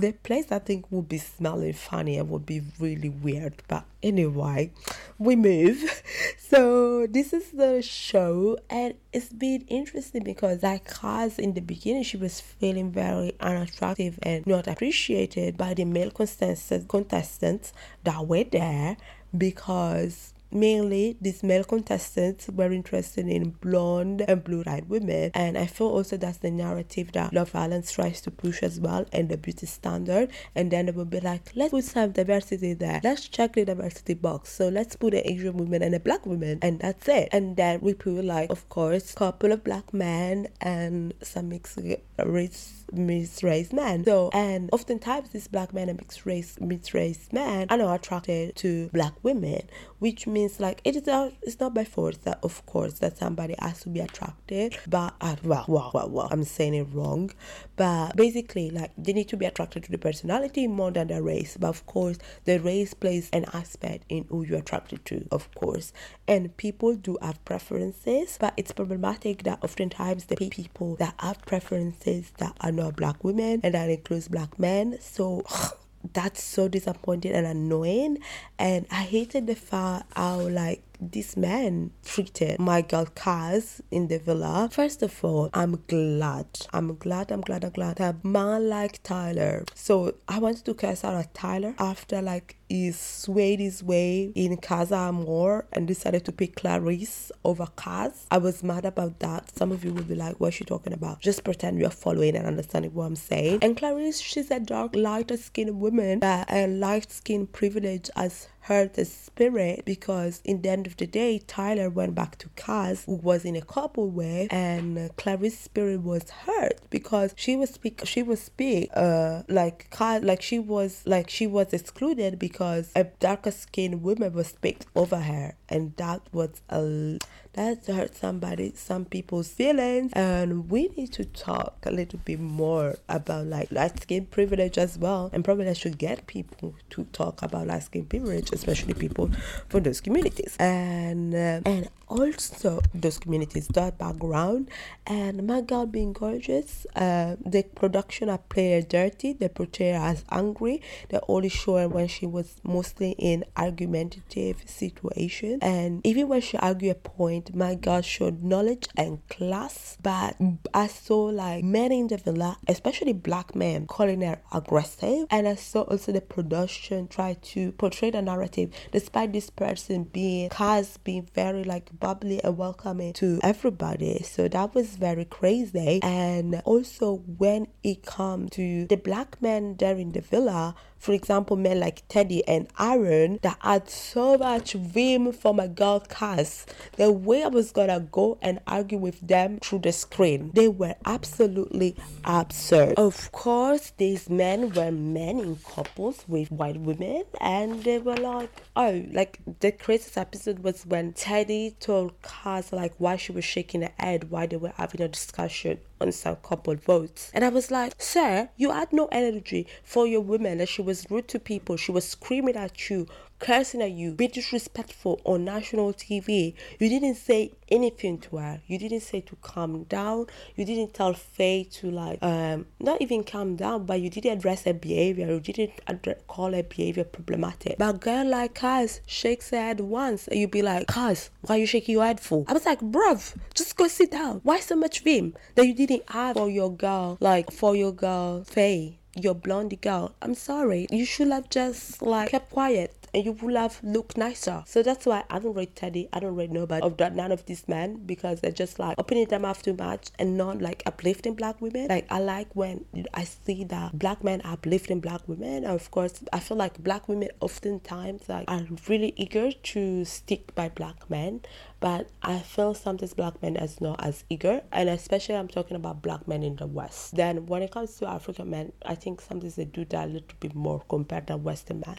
the 0.00 0.12
place 0.12 0.50
I 0.50 0.58
think 0.58 0.90
would 0.90 1.08
be 1.08 1.18
smelling 1.18 1.72
funny 1.72 2.18
and 2.18 2.28
would 2.28 2.44
be 2.44 2.62
really 2.80 3.08
weird. 3.08 3.62
But 3.68 3.84
anyway, 4.02 4.72
we 5.18 5.36
move. 5.36 6.02
So 6.54 7.08
this 7.08 7.32
is 7.32 7.50
the 7.50 7.82
show, 7.82 8.58
and 8.70 8.94
it's 9.12 9.30
been 9.32 9.64
interesting 9.66 10.22
because 10.22 10.62
like 10.62 10.88
Kaz 10.88 11.40
in 11.40 11.54
the 11.54 11.60
beginning, 11.60 12.04
she 12.04 12.16
was 12.16 12.40
feeling 12.40 12.92
very 12.92 13.34
unattractive 13.40 14.20
and 14.22 14.46
not 14.46 14.68
appreciated 14.68 15.56
by 15.56 15.74
the 15.74 15.84
male 15.84 16.12
contestants 16.12 17.72
that 18.04 18.26
were 18.28 18.44
there 18.44 18.96
because 19.36 20.33
mainly 20.54 21.16
these 21.20 21.42
male 21.42 21.64
contestants 21.64 22.48
were 22.48 22.72
interested 22.72 23.26
in 23.28 23.50
blonde 23.50 24.24
and 24.26 24.44
blue-eyed 24.44 24.88
women. 24.88 25.30
And 25.34 25.58
i 25.58 25.66
feel 25.66 25.88
also 25.88 26.16
that's 26.16 26.38
the 26.38 26.50
narrative 26.50 27.12
that 27.12 27.32
love 27.32 27.54
island 27.54 27.88
tries 27.88 28.20
to 28.22 28.30
push 28.30 28.62
as 28.62 28.80
well 28.80 29.04
and 29.12 29.28
the 29.28 29.36
beauty 29.36 29.66
standard. 29.66 30.30
And 30.54 30.70
then 30.70 30.88
it 30.88 30.94
will 30.94 31.04
be 31.04 31.20
like 31.20 31.50
let's 31.54 31.70
put 31.70 31.84
some 31.84 32.12
diversity 32.12 32.74
there. 32.74 33.00
Let's 33.02 33.28
check 33.28 33.54
the 33.54 33.64
diversity 33.64 34.14
box. 34.14 34.52
So 34.52 34.68
let's 34.68 34.96
put 34.96 35.14
an 35.14 35.22
asian 35.24 35.56
woman 35.56 35.82
and 35.82 35.94
a 35.94 36.00
black 36.00 36.24
woman 36.26 36.58
and 36.62 36.80
that's 36.80 37.08
it. 37.08 37.28
And 37.32 37.56
then 37.56 37.80
we 37.80 37.94
put 37.94 38.24
like 38.24 38.50
of 38.50 38.68
course 38.68 39.14
couple 39.14 39.52
of 39.52 39.64
black 39.64 39.92
men 39.92 40.48
and 40.60 41.14
some 41.22 41.48
mixed 41.48 41.78
race 42.18 42.83
mixed 42.96 43.42
race 43.42 43.72
men. 43.72 44.04
So 44.04 44.30
and 44.32 44.70
oftentimes 44.72 45.30
these 45.30 45.48
black 45.48 45.72
men 45.72 45.88
and 45.88 45.98
mixed 45.98 46.26
race 46.26 46.58
mixed 46.60 46.94
race 46.94 47.28
men 47.32 47.66
are 47.70 47.76
not 47.78 47.94
attracted 47.94 48.56
to 48.56 48.88
black 48.92 49.12
women 49.22 49.62
which 50.04 50.26
means 50.26 50.60
like 50.60 50.82
it 50.84 50.94
is 50.94 51.06
not 51.06 51.32
it's 51.40 51.58
not 51.58 51.72
by 51.72 51.82
force 51.82 52.18
that 52.18 52.38
of 52.42 52.64
course 52.66 52.98
that 52.98 53.16
somebody 53.16 53.54
has 53.58 53.80
to 53.80 53.88
be 53.88 54.00
attracted 54.00 54.76
but 54.86 55.14
uh, 55.22 55.34
well, 55.42 55.64
well 55.66 55.90
well 55.94 56.10
well 56.10 56.28
i'm 56.30 56.44
saying 56.44 56.74
it 56.74 56.86
wrong. 56.92 57.30
But 57.76 58.14
basically 58.14 58.70
like 58.70 58.92
they 58.98 59.14
need 59.14 59.28
to 59.28 59.36
be 59.38 59.46
attracted 59.46 59.84
to 59.84 59.90
the 59.90 59.96
personality 59.96 60.66
more 60.66 60.90
than 60.90 61.08
the 61.08 61.22
race. 61.22 61.56
But 61.58 61.68
of 61.68 61.86
course 61.86 62.18
the 62.44 62.58
race 62.60 62.92
plays 62.92 63.30
an 63.32 63.46
aspect 63.54 64.04
in 64.10 64.26
who 64.28 64.44
you're 64.44 64.58
attracted 64.58 65.04
to 65.06 65.26
of 65.30 65.52
course. 65.54 65.92
And 66.28 66.54
people 66.58 66.94
do 66.96 67.16
have 67.22 67.42
preferences 67.46 68.36
but 68.38 68.52
it's 68.58 68.72
problematic 68.72 69.44
that 69.44 69.64
oftentimes 69.64 70.26
the 70.26 70.36
people 70.36 70.96
that 70.96 71.14
have 71.18 71.40
preferences 71.46 72.32
that 72.38 72.54
are 72.60 72.72
not 72.72 72.83
black 72.92 73.22
women 73.24 73.60
and 73.62 73.74
that 73.74 73.90
includes 73.90 74.28
black 74.28 74.58
men. 74.58 74.98
So 75.00 75.44
that's 76.12 76.42
so 76.42 76.68
disappointing 76.68 77.32
and 77.32 77.46
annoying. 77.46 78.18
And 78.58 78.86
i 78.90 79.02
hated 79.02 79.46
the 79.46 79.54
fact 79.54 80.06
how 80.16 80.40
like 80.40 80.82
this 81.00 81.36
man 81.36 81.90
treated 82.04 82.58
my 82.58 82.82
girl 82.82 83.06
Kaz 83.06 83.80
in 83.90 84.08
the 84.08 84.18
villa. 84.18 84.68
First 84.72 85.02
of 85.02 85.24
all, 85.24 85.50
I'm 85.54 85.82
glad. 85.86 86.46
I'm 86.72 86.96
glad, 86.96 87.30
I'm 87.30 87.40
glad, 87.40 87.64
I'm 87.64 87.70
glad 87.70 87.96
that 87.96 88.24
man 88.24 88.68
like 88.68 89.02
Tyler. 89.02 89.64
So 89.74 90.14
I 90.28 90.38
wanted 90.38 90.64
to 90.64 90.74
curse 90.74 91.04
out 91.04 91.14
at 91.14 91.34
Tyler 91.34 91.74
after 91.78 92.22
like 92.22 92.56
he 92.68 92.90
swayed 92.92 93.60
his 93.60 93.82
way 93.82 94.32
in 94.34 94.56
Casa 94.56 94.96
Amor 94.96 95.66
and 95.72 95.86
decided 95.86 96.24
to 96.24 96.32
pick 96.32 96.56
Clarisse 96.56 97.30
over 97.44 97.66
Kaz. 97.76 98.26
I 98.30 98.38
was 98.38 98.62
mad 98.62 98.84
about 98.84 99.20
that. 99.20 99.54
Some 99.56 99.70
of 99.70 99.84
you 99.84 99.92
will 99.92 100.02
be 100.02 100.14
like, 100.14 100.40
what's 100.40 100.56
she 100.56 100.64
talking 100.64 100.92
about? 100.92 101.20
Just 101.20 101.44
pretend 101.44 101.78
you're 101.78 101.90
following 101.90 102.36
and 102.36 102.46
understanding 102.46 102.92
what 102.94 103.04
I'm 103.04 103.16
saying. 103.16 103.58
And 103.62 103.76
Clarisse, 103.76 104.22
she's 104.22 104.50
a 104.50 104.60
dark, 104.60 104.96
lighter 104.96 105.36
skinned 105.36 105.78
woman 105.78 106.20
that 106.20 106.50
a 106.50 106.66
light 106.66 107.12
skin 107.12 107.46
privilege 107.46 108.10
as 108.16 108.48
hurt 108.64 108.94
the 108.94 109.04
spirit 109.04 109.84
because 109.84 110.40
in 110.44 110.62
the 110.62 110.70
end 110.70 110.86
of 110.86 110.96
the 110.96 111.06
day 111.06 111.38
Tyler 111.46 111.90
went 111.90 112.14
back 112.14 112.38
to 112.38 112.48
Kaz, 112.50 113.04
who 113.04 113.16
was 113.16 113.44
in 113.44 113.56
a 113.56 113.62
couple 113.62 114.10
way 114.10 114.48
and 114.50 115.10
Clarisse's 115.16 115.58
spirit 115.58 116.00
was 116.00 116.30
hurt 116.30 116.80
because 116.88 117.34
she 117.36 117.56
was 117.56 117.70
speak 117.70 118.00
she 118.04 118.22
was 118.22 118.40
speak 118.40 118.88
uh 118.94 119.42
like 119.48 119.90
Kaz 119.90 120.24
like 120.24 120.40
she 120.40 120.58
was 120.58 121.02
like 121.04 121.28
she 121.28 121.46
was 121.46 121.74
excluded 121.74 122.38
because 122.38 122.90
a 122.96 123.04
darker 123.04 123.50
skinned 123.50 124.02
woman 124.02 124.32
was 124.32 124.52
picked 124.52 124.86
over 124.96 125.18
her 125.20 125.54
and 125.68 125.94
that 125.96 126.22
was 126.32 126.62
a 126.70 127.18
that 127.54 127.86
hurt 127.86 128.16
somebody 128.16 128.72
some 128.76 129.04
people's 129.04 129.48
feelings. 129.48 130.12
And 130.14 130.70
we 130.70 130.88
need 130.96 131.12
to 131.14 131.24
talk 131.24 131.76
a 131.84 131.90
little 131.90 132.20
bit 132.24 132.40
more 132.40 132.96
about 133.08 133.46
like 133.46 133.70
light 133.72 134.00
skin 134.00 134.26
privilege 134.26 134.78
as 134.78 134.98
well. 134.98 135.30
And 135.32 135.44
probably 135.44 135.68
I 135.68 135.72
should 135.72 135.98
get 135.98 136.26
people 136.26 136.74
to 136.90 137.04
talk 137.12 137.42
about 137.42 137.66
light 137.66 137.84
skin 137.84 138.04
privilege 138.06 138.52
especially 138.52 138.94
people 138.94 139.30
from 139.68 139.82
those 139.82 140.00
communities. 140.00 140.56
And 140.58 141.34
uh, 141.34 141.60
and 141.64 141.88
also 142.14 142.80
those 142.94 143.18
communities 143.18 143.66
that 143.68 143.98
background. 143.98 144.70
And 145.06 145.46
my 145.46 145.60
girl 145.60 145.86
being 145.86 146.12
gorgeous 146.12 146.86
uh, 146.94 147.36
the 147.44 147.62
production 147.74 148.30
I 148.30 148.36
play 148.36 148.72
her 148.72 148.82
dirty 148.82 149.32
they 149.32 149.48
portray 149.48 149.90
her 149.90 149.98
as 149.98 150.24
angry 150.30 150.80
they 151.08 151.18
only 151.28 151.48
show 151.48 151.76
her 151.76 151.88
when 151.88 152.08
she 152.08 152.26
was 152.26 152.60
mostly 152.62 153.10
in 153.18 153.44
argumentative 153.56 154.62
situation 154.66 155.58
and 155.60 156.00
even 156.06 156.28
when 156.28 156.40
she 156.40 156.56
argue 156.58 156.90
a 156.90 156.94
point 156.94 157.54
my 157.54 157.74
girl 157.74 158.00
showed 158.00 158.42
knowledge 158.42 158.86
and 158.96 159.26
class. 159.28 159.98
But 160.02 160.36
I 160.72 160.86
saw 160.86 161.24
like 161.24 161.64
men 161.64 161.92
in 161.92 162.08
the 162.08 162.16
villa 162.16 162.56
especially 162.68 163.12
black 163.12 163.54
men 163.54 163.86
calling 163.86 164.20
her 164.22 164.40
aggressive. 164.52 165.26
And 165.30 165.48
I 165.48 165.56
saw 165.56 165.82
also 165.82 166.12
the 166.12 166.20
production 166.20 167.08
try 167.08 167.34
to 167.34 167.72
portray 167.72 168.10
the 168.10 168.22
narrative 168.22 168.70
despite 168.92 169.32
this 169.32 169.50
person 169.50 170.04
being 170.04 170.48
Kaz 170.50 170.96
being 171.02 171.28
very 171.34 171.64
like 171.64 171.90
bubbly 172.04 172.38
and 172.44 172.58
welcoming 172.58 173.14
to 173.14 173.40
everybody. 173.42 174.22
So 174.24 174.46
that 174.46 174.74
was 174.74 174.96
very 174.96 175.24
crazy. 175.24 176.00
And 176.02 176.60
also 176.66 177.22
when 177.38 177.66
it 177.82 178.04
comes 178.04 178.50
to 178.50 178.86
the 178.88 178.96
black 178.96 179.40
men 179.40 179.76
there 179.78 179.96
in 179.96 180.12
the 180.12 180.20
villa, 180.20 180.74
for 181.04 181.12
example, 181.12 181.54
men 181.56 181.80
like 181.80 182.02
Teddy 182.08 182.42
and 182.48 182.66
Aaron 182.80 183.38
that 183.42 183.58
had 183.60 183.90
so 183.90 184.38
much 184.38 184.72
vim 184.72 185.32
for 185.32 185.52
my 185.52 185.66
girl 185.66 186.00
Kaz. 186.00 186.64
The 186.96 187.12
way 187.12 187.44
I 187.44 187.48
was 187.48 187.72
gonna 187.72 188.00
go 188.00 188.38
and 188.40 188.58
argue 188.66 188.96
with 188.96 189.20
them 189.20 189.58
through 189.58 189.80
the 189.80 189.92
screen, 189.92 190.50
they 190.54 190.66
were 190.66 190.94
absolutely 191.04 191.94
absurd. 192.24 192.94
Of 192.94 193.30
course, 193.32 193.92
these 193.98 194.30
men 194.30 194.72
were 194.72 194.90
men 194.90 195.40
in 195.40 195.56
couples 195.56 196.24
with 196.26 196.50
white 196.50 196.80
women, 196.80 197.24
and 197.38 197.84
they 197.84 197.98
were 197.98 198.16
like, 198.16 198.50
oh, 198.74 199.04
like 199.12 199.40
the 199.60 199.72
craziest 199.72 200.16
episode 200.16 200.60
was 200.60 200.86
when 200.86 201.12
Teddy 201.12 201.76
told 201.80 202.18
Kaz 202.22 202.72
like 202.72 202.94
why 202.96 203.16
she 203.16 203.30
was 203.30 203.44
shaking 203.44 203.82
her 203.82 203.92
head, 203.98 204.30
why 204.30 204.46
they 204.46 204.56
were 204.56 204.72
having 204.74 205.02
a 205.02 205.08
discussion 205.08 205.80
couple 206.12 206.74
votes. 206.74 207.30
And 207.34 207.44
I 207.44 207.48
was 207.48 207.70
like, 207.70 207.94
Sir, 207.98 208.48
you 208.56 208.70
had 208.70 208.92
no 208.92 209.06
energy 209.12 209.66
for 209.82 210.06
your 210.06 210.20
women 210.20 210.60
and 210.60 210.68
she 210.68 210.82
was 210.82 211.06
rude 211.10 211.28
to 211.28 211.38
people. 211.38 211.76
She 211.76 211.92
was 211.92 212.08
screaming 212.08 212.56
at 212.56 212.90
you, 212.90 213.06
cursing 213.44 213.82
at 213.82 213.90
you, 213.90 214.12
being 214.12 214.30
disrespectful 214.30 215.20
on 215.24 215.44
national 215.44 215.92
TV. 215.92 216.54
You 216.78 216.88
didn't 216.88 217.16
say 217.16 217.52
anything 217.68 218.16
to 218.18 218.38
her. 218.38 218.62
You 218.66 218.78
didn't 218.78 219.00
say 219.00 219.20
to 219.20 219.36
calm 219.36 219.82
down. 219.84 220.26
You 220.56 220.64
didn't 220.64 220.94
tell 220.94 221.12
Faye 221.12 221.64
to 221.72 221.90
like 221.90 222.22
um 222.22 222.66
not 222.80 223.02
even 223.02 223.22
calm 223.22 223.56
down, 223.56 223.84
but 223.84 224.00
you 224.00 224.08
didn't 224.08 224.38
address 224.38 224.64
her 224.64 224.72
behavior. 224.72 225.30
You 225.30 225.40
didn't 225.40 226.26
call 226.26 226.52
her 226.54 226.62
behavior 226.62 227.04
problematic. 227.04 227.76
But 227.76 227.96
a 227.96 227.98
girl 227.98 228.26
like 228.26 228.54
Kaz 228.54 229.00
shakes 229.04 229.50
her 229.50 229.58
head 229.58 229.80
once 229.80 230.26
and 230.28 230.40
you 230.40 230.48
be 230.48 230.62
like, 230.62 230.86
Kaz, 230.86 231.28
why 231.42 231.56
you 231.56 231.66
shaking 231.66 231.92
your 231.92 232.04
head 232.06 232.20
for? 232.20 232.46
I 232.48 232.54
was 232.54 232.64
like, 232.64 232.80
bruv, 232.80 233.36
just 233.52 233.76
go 233.76 233.88
sit 233.88 234.10
down. 234.10 234.40
Why 234.42 234.60
so 234.60 234.74
much 234.74 235.00
vim 235.00 235.34
that 235.54 235.66
you 235.66 235.74
didn't 235.74 236.08
have 236.08 236.36
for 236.36 236.48
your 236.48 236.72
girl, 236.74 237.18
like 237.20 237.52
for 237.52 237.76
your 237.76 237.92
girl 237.92 238.44
Faye? 238.44 238.98
Your 239.16 239.34
blondie 239.34 239.76
girl. 239.76 240.14
I'm 240.22 240.34
sorry. 240.34 240.88
You 240.90 241.04
should 241.04 241.28
have 241.28 241.48
just 241.48 242.02
like 242.02 242.30
kept 242.30 242.50
quiet 242.50 243.03
and 243.14 243.24
you 243.24 243.32
would 243.32 243.54
have 243.54 243.80
looked 243.82 244.16
nicer. 244.16 244.64
So 244.66 244.82
that's 244.82 245.06
why 245.06 245.24
I 245.30 245.38
don't 245.38 245.54
rate 245.54 245.76
Teddy. 245.76 246.08
I 246.12 246.20
don't 246.20 246.34
rate 246.34 246.50
nobody 246.50 246.82
of 246.82 246.96
that 246.98 247.14
none 247.14 247.32
of 247.32 247.46
these 247.46 247.66
men 247.68 248.04
because 248.04 248.40
they're 248.40 248.50
just 248.50 248.78
like 248.78 248.96
opening 248.98 249.26
them 249.26 249.44
up 249.44 249.62
too 249.62 249.74
much 249.74 250.08
and 250.18 250.36
not 250.36 250.60
like 250.60 250.82
uplifting 250.84 251.34
black 251.34 251.60
women. 251.60 251.86
Like 251.88 252.06
I 252.10 252.18
like 252.18 252.48
when 252.54 252.84
I 253.14 253.24
see 253.24 253.64
that 253.64 253.98
black 253.98 254.24
men 254.24 254.40
are 254.42 254.54
uplifting 254.54 255.00
black 255.00 255.26
women. 255.28 255.64
And 255.64 255.66
of 255.66 255.90
course, 255.90 256.22
I 256.32 256.40
feel 256.40 256.56
like 256.56 256.82
black 256.82 257.08
women 257.08 257.28
oftentimes 257.40 258.28
like 258.28 258.50
are 258.50 258.66
really 258.88 259.14
eager 259.16 259.52
to 259.52 260.04
stick 260.04 260.54
by 260.54 260.68
black 260.68 261.08
men 261.08 261.40
but 261.84 262.08
I 262.22 262.38
feel 262.38 262.72
sometimes 262.72 263.12
black 263.12 263.42
men 263.42 263.58
as 263.58 263.78
not 263.78 264.02
as 264.02 264.24
eager, 264.30 264.62
and 264.72 264.88
especially 264.88 265.34
I'm 265.34 265.48
talking 265.48 265.76
about 265.76 266.00
black 266.00 266.26
men 266.26 266.42
in 266.42 266.56
the 266.56 266.66
West. 266.66 267.14
Then 267.14 267.44
when 267.44 267.60
it 267.60 267.72
comes 267.72 267.98
to 267.98 268.08
African 268.08 268.48
men, 268.48 268.72
I 268.86 268.94
think 268.94 269.20
sometimes 269.20 269.56
they 269.56 269.66
do 269.66 269.84
that 269.90 270.08
a 270.08 270.12
little 270.12 270.38
bit 270.40 270.54
more 270.54 270.82
compared 270.88 271.26
to 271.26 271.36
Western 271.36 271.82
men, 271.86 271.98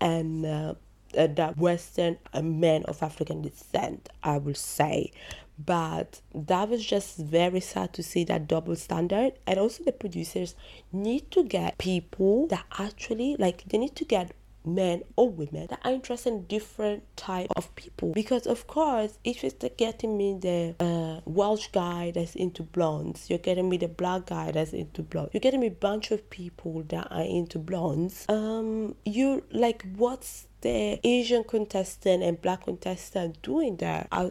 and. 0.00 0.46
Uh, 0.46 0.74
uh, 1.18 1.26
that 1.26 1.58
Western 1.58 2.16
uh, 2.32 2.40
men 2.40 2.84
of 2.84 3.02
African 3.02 3.42
descent, 3.42 4.08
I 4.22 4.38
will 4.38 4.54
say. 4.54 5.10
But 5.58 6.20
that 6.32 6.68
was 6.68 6.86
just 6.86 7.16
very 7.16 7.58
sad 7.58 7.92
to 7.94 8.02
see 8.04 8.22
that 8.24 8.46
double 8.46 8.76
standard. 8.76 9.32
And 9.44 9.58
also, 9.58 9.82
the 9.82 9.90
producers 9.90 10.54
need 10.92 11.32
to 11.32 11.42
get 11.42 11.78
people 11.78 12.46
that 12.46 12.64
actually, 12.78 13.34
like, 13.40 13.64
they 13.66 13.78
need 13.78 13.96
to 13.96 14.04
get 14.04 14.30
men 14.64 15.02
or 15.16 15.28
women 15.28 15.66
that 15.68 15.80
are 15.84 15.92
interested 15.92 16.32
in 16.32 16.44
different 16.44 17.02
type 17.16 17.48
of 17.56 17.74
people 17.76 18.12
because 18.12 18.46
of 18.46 18.66
course 18.66 19.18
if 19.24 19.42
you're 19.42 19.70
getting 19.76 20.16
me 20.16 20.36
the 20.40 20.74
uh, 20.80 21.20
welsh 21.24 21.68
guy 21.68 22.10
that's 22.14 22.34
into 22.34 22.62
blondes 22.62 23.30
you're 23.30 23.38
getting 23.38 23.68
me 23.68 23.76
the 23.76 23.88
black 23.88 24.26
guy 24.26 24.50
that's 24.50 24.72
into 24.72 25.02
blondes 25.02 25.32
you're 25.32 25.40
getting 25.40 25.60
me 25.60 25.68
a 25.68 25.70
bunch 25.70 26.10
of 26.10 26.28
people 26.30 26.82
that 26.88 27.06
are 27.10 27.22
into 27.22 27.58
blondes 27.58 28.26
um 28.28 28.94
you 29.04 29.42
like 29.50 29.84
what's 29.96 30.46
the 30.60 31.00
Asian 31.04 31.44
contestant 31.44 32.22
and 32.22 32.40
black 32.40 32.64
contestant 32.64 33.40
doing 33.42 33.76
that? 33.76 34.08
Are, 34.12 34.30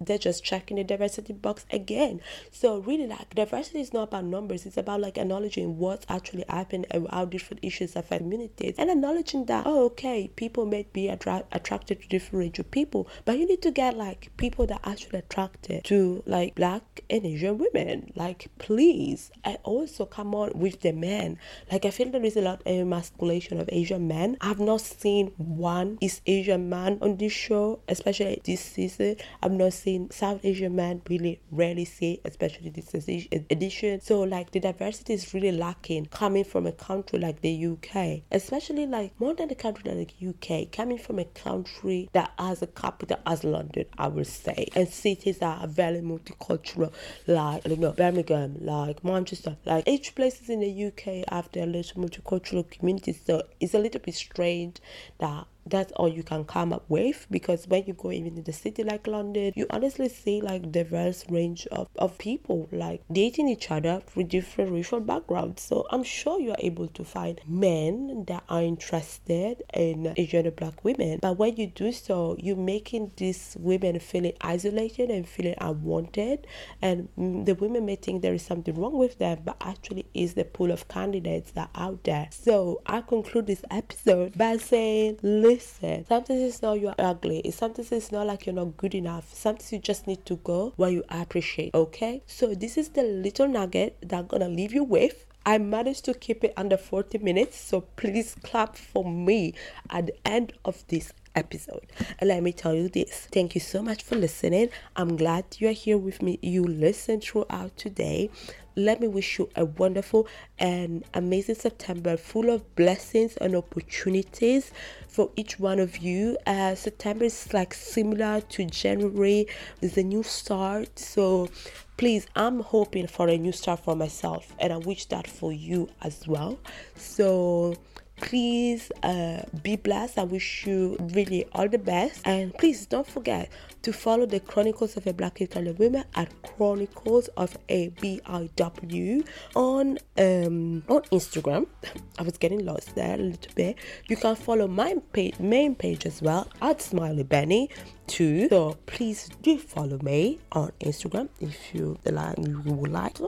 they're 0.00 0.18
just 0.18 0.44
checking 0.44 0.76
the 0.76 0.84
diversity 0.84 1.32
box 1.32 1.64
again. 1.70 2.20
So 2.50 2.78
really 2.78 3.06
like 3.06 3.34
diversity 3.34 3.80
is 3.80 3.92
not 3.92 4.04
about 4.04 4.24
numbers, 4.24 4.66
it's 4.66 4.76
about 4.76 5.00
like 5.00 5.18
acknowledging 5.18 5.78
what's 5.78 6.06
actually 6.08 6.44
happening 6.48 6.86
and 6.90 7.08
how 7.10 7.24
different 7.24 7.64
issues 7.64 7.96
affect 7.96 8.22
communities 8.22 8.74
and 8.78 8.90
acknowledging 8.90 9.44
that 9.46 9.66
oh 9.66 9.84
okay, 9.86 10.30
people 10.36 10.66
may 10.66 10.86
be 10.92 11.08
attra- 11.08 11.44
attracted 11.52 12.00
to 12.02 12.08
different 12.08 12.40
range 12.40 12.58
of 12.58 12.70
people, 12.70 13.08
but 13.24 13.38
you 13.38 13.46
need 13.46 13.62
to 13.62 13.70
get 13.70 13.96
like 13.96 14.30
people 14.36 14.66
that 14.66 14.80
actually 14.84 15.18
attracted 15.18 15.84
to 15.84 16.22
like 16.26 16.54
black 16.54 16.82
and 17.10 17.26
Asian 17.26 17.58
women. 17.58 18.12
Like 18.14 18.48
please. 18.58 19.30
And 19.44 19.58
also 19.62 20.06
come 20.06 20.34
on 20.34 20.52
with 20.54 20.80
the 20.80 20.92
men. 20.92 21.38
Like 21.70 21.84
I 21.84 21.90
feel 21.90 22.10
there 22.10 22.24
is 22.24 22.36
a 22.36 22.40
lot 22.40 22.60
of 22.60 22.66
emasculation 22.66 23.60
of 23.60 23.68
Asian 23.72 24.08
men. 24.08 24.36
I've 24.40 24.60
not 24.60 24.80
seen 24.80 25.32
one 25.36 25.98
East 26.00 26.22
Asian 26.26 26.68
man 26.68 26.98
on 27.02 27.16
this 27.16 27.32
show, 27.32 27.80
especially 27.88 28.40
this 28.44 28.60
season. 28.60 29.16
I've 29.42 29.52
not 29.52 29.72
seen 29.84 30.10
South 30.10 30.40
Asian 30.44 30.74
man 30.74 31.02
really 31.08 31.40
rarely 31.50 31.84
see, 31.84 32.20
especially 32.24 32.70
this 32.70 32.94
edition. 32.94 34.00
So 34.00 34.22
like 34.22 34.50
the 34.50 34.60
diversity 34.60 35.12
is 35.12 35.34
really 35.34 35.52
lacking 35.52 36.06
coming 36.06 36.44
from 36.44 36.66
a 36.66 36.72
country 36.72 37.18
like 37.18 37.42
the 37.42 37.66
UK, 37.66 38.22
especially 38.30 38.86
like 38.86 39.12
more 39.20 39.34
than 39.34 39.50
a 39.50 39.54
country 39.54 39.90
like 39.90 40.14
the 40.18 40.28
UK, 40.28 40.72
coming 40.72 40.98
from 40.98 41.18
a 41.18 41.24
country 41.26 42.08
that 42.12 42.32
has 42.38 42.62
a 42.62 42.66
capital 42.66 43.18
as 43.26 43.44
London, 43.44 43.84
I 43.98 44.08
would 44.08 44.26
say, 44.26 44.68
and 44.74 44.88
cities 44.88 45.38
that 45.38 45.62
are 45.62 45.68
very 45.68 46.00
multicultural, 46.00 46.92
like 47.26 47.66
you 47.66 47.76
know 47.76 47.92
Birmingham, 47.92 48.56
like 48.60 49.04
Manchester, 49.04 49.56
like 49.66 49.86
each 49.86 50.14
places 50.14 50.48
in 50.48 50.60
the 50.60 50.86
UK 50.86 51.30
have 51.30 51.50
their 51.52 51.66
little 51.66 52.02
multicultural 52.02 52.68
communities. 52.70 53.20
So 53.26 53.42
it's 53.60 53.74
a 53.74 53.78
little 53.78 54.00
bit 54.00 54.14
strange 54.14 54.80
that 55.18 55.46
that's 55.66 55.92
all 55.92 56.08
you 56.08 56.22
can 56.22 56.44
come 56.44 56.72
up 56.72 56.84
with 56.88 57.26
because 57.30 57.66
when 57.68 57.84
you 57.86 57.92
go 57.94 58.10
even 58.12 58.36
in 58.36 58.44
the 58.44 58.52
city 58.52 58.82
like 58.82 59.06
london 59.06 59.52
you 59.54 59.66
honestly 59.70 60.08
see 60.08 60.40
like 60.40 60.70
diverse 60.70 61.24
range 61.30 61.66
of, 61.68 61.88
of 61.96 62.16
people 62.18 62.68
like 62.72 63.02
dating 63.12 63.48
each 63.48 63.70
other 63.70 64.02
with 64.14 64.28
different 64.28 64.72
racial 64.72 65.00
backgrounds. 65.00 65.62
So 65.62 65.86
i'm 65.90 66.02
sure 66.02 66.40
you 66.40 66.50
are 66.50 66.56
able 66.58 66.88
to 66.88 67.04
find 67.04 67.40
men 67.46 68.24
that 68.26 68.44
are 68.48 68.62
interested 68.62 69.62
in 69.72 70.14
asian 70.16 70.50
black 70.50 70.84
women. 70.84 71.18
But 71.22 71.38
when 71.38 71.56
you 71.56 71.68
do 71.68 71.92
so 71.92 72.36
you're 72.38 72.56
making 72.56 73.12
these 73.16 73.56
women 73.58 73.98
feeling 74.00 74.32
isolated 74.40 75.10
and 75.10 75.26
feeling 75.28 75.54
unwanted. 75.60 76.46
And 76.82 77.08
the 77.16 77.54
women 77.54 77.86
may 77.86 77.96
think 77.96 78.22
there 78.22 78.34
is 78.34 78.42
something 78.42 78.74
wrong 78.74 78.98
with 78.98 79.18
them 79.18 79.40
but 79.44 79.56
actually 79.60 80.06
is 80.14 80.34
the 80.34 80.44
pool 80.44 80.70
of 80.70 80.88
candidates 80.88 81.52
that 81.52 81.70
are 81.74 81.84
out 81.84 82.04
there. 82.04 82.28
So 82.30 82.82
i 82.86 83.00
conclude 83.00 83.46
this 83.46 83.64
episode 83.70 84.36
by 84.36 84.56
saying 84.56 85.18
listen. 85.54 86.04
Sometimes 86.06 86.40
it's 86.40 86.62
not 86.62 86.80
you're 86.80 86.94
ugly. 86.98 87.50
Sometimes 87.50 87.92
it's 87.92 88.12
not 88.12 88.26
like 88.26 88.46
you're 88.46 88.54
not 88.54 88.76
good 88.76 88.94
enough. 88.94 89.32
Sometimes 89.32 89.72
you 89.72 89.78
just 89.78 90.06
need 90.06 90.24
to 90.26 90.36
go 90.36 90.72
where 90.76 90.90
you 90.90 91.04
appreciate. 91.08 91.74
Okay. 91.74 92.22
So 92.26 92.54
this 92.54 92.76
is 92.76 92.90
the 92.90 93.02
little 93.02 93.48
nugget 93.48 93.96
that 94.02 94.18
I'm 94.18 94.26
gonna 94.26 94.48
leave 94.48 94.72
you 94.72 94.84
with. 94.84 95.26
I 95.46 95.58
managed 95.58 96.06
to 96.06 96.14
keep 96.14 96.42
it 96.42 96.54
under 96.56 96.78
40 96.78 97.18
minutes, 97.18 97.60
so 97.60 97.82
please 97.82 98.34
clap 98.42 98.76
for 98.76 99.04
me 99.04 99.52
at 99.90 100.06
the 100.06 100.14
end 100.26 100.54
of 100.64 100.82
this 100.88 101.12
episode. 101.34 101.86
And 102.18 102.28
let 102.28 102.42
me 102.42 102.52
tell 102.52 102.74
you 102.74 102.88
this 102.88 103.28
thank 103.30 103.54
you 103.54 103.60
so 103.60 103.82
much 103.82 104.02
for 104.02 104.16
listening. 104.16 104.70
I'm 104.96 105.16
glad 105.16 105.44
you're 105.58 105.72
here 105.72 105.98
with 105.98 106.22
me. 106.22 106.38
You 106.42 106.64
listened 106.64 107.22
throughout 107.24 107.76
today. 107.76 108.30
Let 108.76 109.00
me 109.00 109.06
wish 109.06 109.38
you 109.38 109.48
a 109.54 109.64
wonderful 109.64 110.26
and 110.58 111.04
amazing 111.14 111.54
September 111.54 112.16
full 112.16 112.50
of 112.50 112.74
blessings 112.74 113.36
and 113.36 113.54
opportunities 113.54 114.72
for 115.06 115.30
each 115.36 115.60
one 115.60 115.78
of 115.78 115.98
you. 115.98 116.36
Uh, 116.44 116.74
September 116.74 117.26
is 117.26 117.52
like 117.52 117.72
similar 117.72 118.40
to 118.40 118.64
January, 118.64 119.46
it's 119.80 119.96
a 119.96 120.02
new 120.02 120.24
start. 120.24 120.98
So 120.98 121.48
please, 121.96 122.26
I'm 122.34 122.60
hoping 122.60 123.06
for 123.06 123.28
a 123.28 123.38
new 123.38 123.52
start 123.52 123.80
for 123.84 123.94
myself, 123.94 124.52
and 124.58 124.72
I 124.72 124.78
wish 124.78 125.06
that 125.06 125.28
for 125.28 125.52
you 125.52 125.88
as 126.02 126.26
well. 126.26 126.58
So 126.96 127.76
please 128.24 128.90
uh, 129.02 129.42
be 129.62 129.76
blessed. 129.76 130.18
I 130.18 130.24
wish 130.24 130.66
you 130.66 130.96
really 131.12 131.46
all 131.52 131.68
the 131.68 131.78
best. 131.78 132.22
And 132.24 132.54
please 132.54 132.86
don't 132.86 133.06
forget 133.06 133.50
to 133.82 133.92
follow 133.92 134.24
the 134.24 134.40
Chronicles 134.40 134.96
of 134.96 135.06
a 135.06 135.12
Black 135.12 135.40
Italian 135.42 135.76
Woman 135.76 136.04
at 136.14 136.30
Chronicles 136.42 137.28
of 137.36 137.56
a 137.68 137.90
BIW 137.90 139.26
on 139.54 139.98
um 140.18 140.82
on 140.88 141.02
Instagram. 141.12 141.66
I 142.18 142.22
was 142.22 142.38
getting 142.38 142.64
lost 142.64 142.94
there 142.94 143.14
a 143.14 143.22
little 143.22 143.52
bit. 143.54 143.76
You 144.08 144.16
can 144.16 144.36
follow 144.36 144.66
my 144.66 144.96
main 145.38 145.74
page 145.74 146.06
as 146.06 146.22
well 146.22 146.48
at 146.62 146.80
Smiley 146.80 147.24
Benny 147.24 147.68
too. 148.06 148.48
So 148.48 148.78
please 148.86 149.28
do 149.42 149.58
follow 149.58 149.98
me 149.98 150.38
on 150.52 150.72
Instagram 150.80 151.28
if 151.40 151.74
you 151.74 151.98
like 152.06 152.38
you 152.38 152.62
would 152.64 152.90
like. 152.90 153.18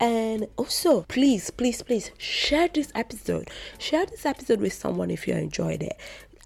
And 0.00 0.48
also, 0.56 1.02
please, 1.02 1.50
please, 1.50 1.82
please 1.82 2.10
share 2.16 2.68
this 2.68 2.90
episode. 2.94 3.50
Share 3.78 4.06
this 4.06 4.24
episode 4.24 4.60
with 4.60 4.72
someone 4.72 5.10
if 5.10 5.28
you 5.28 5.34
enjoyed 5.34 5.82
it. 5.82 5.96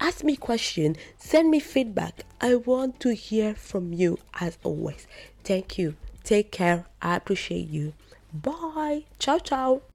Ask 0.01 0.25
me 0.25 0.35
question, 0.35 0.97
send 1.17 1.49
me 1.49 1.61
feedback. 1.61 2.25
I 2.41 2.55
want 2.55 2.99
to 2.99 3.15
hear 3.15 3.55
from 3.55 3.93
you 3.93 4.19
as 4.41 4.57
always. 4.61 5.07
Thank 5.45 5.77
you. 5.77 5.95
Take 6.25 6.51
care. 6.51 6.85
I 7.01 7.15
appreciate 7.15 7.69
you. 7.69 7.93
Bye. 8.33 9.05
Ciao, 9.19 9.39
ciao. 9.39 9.94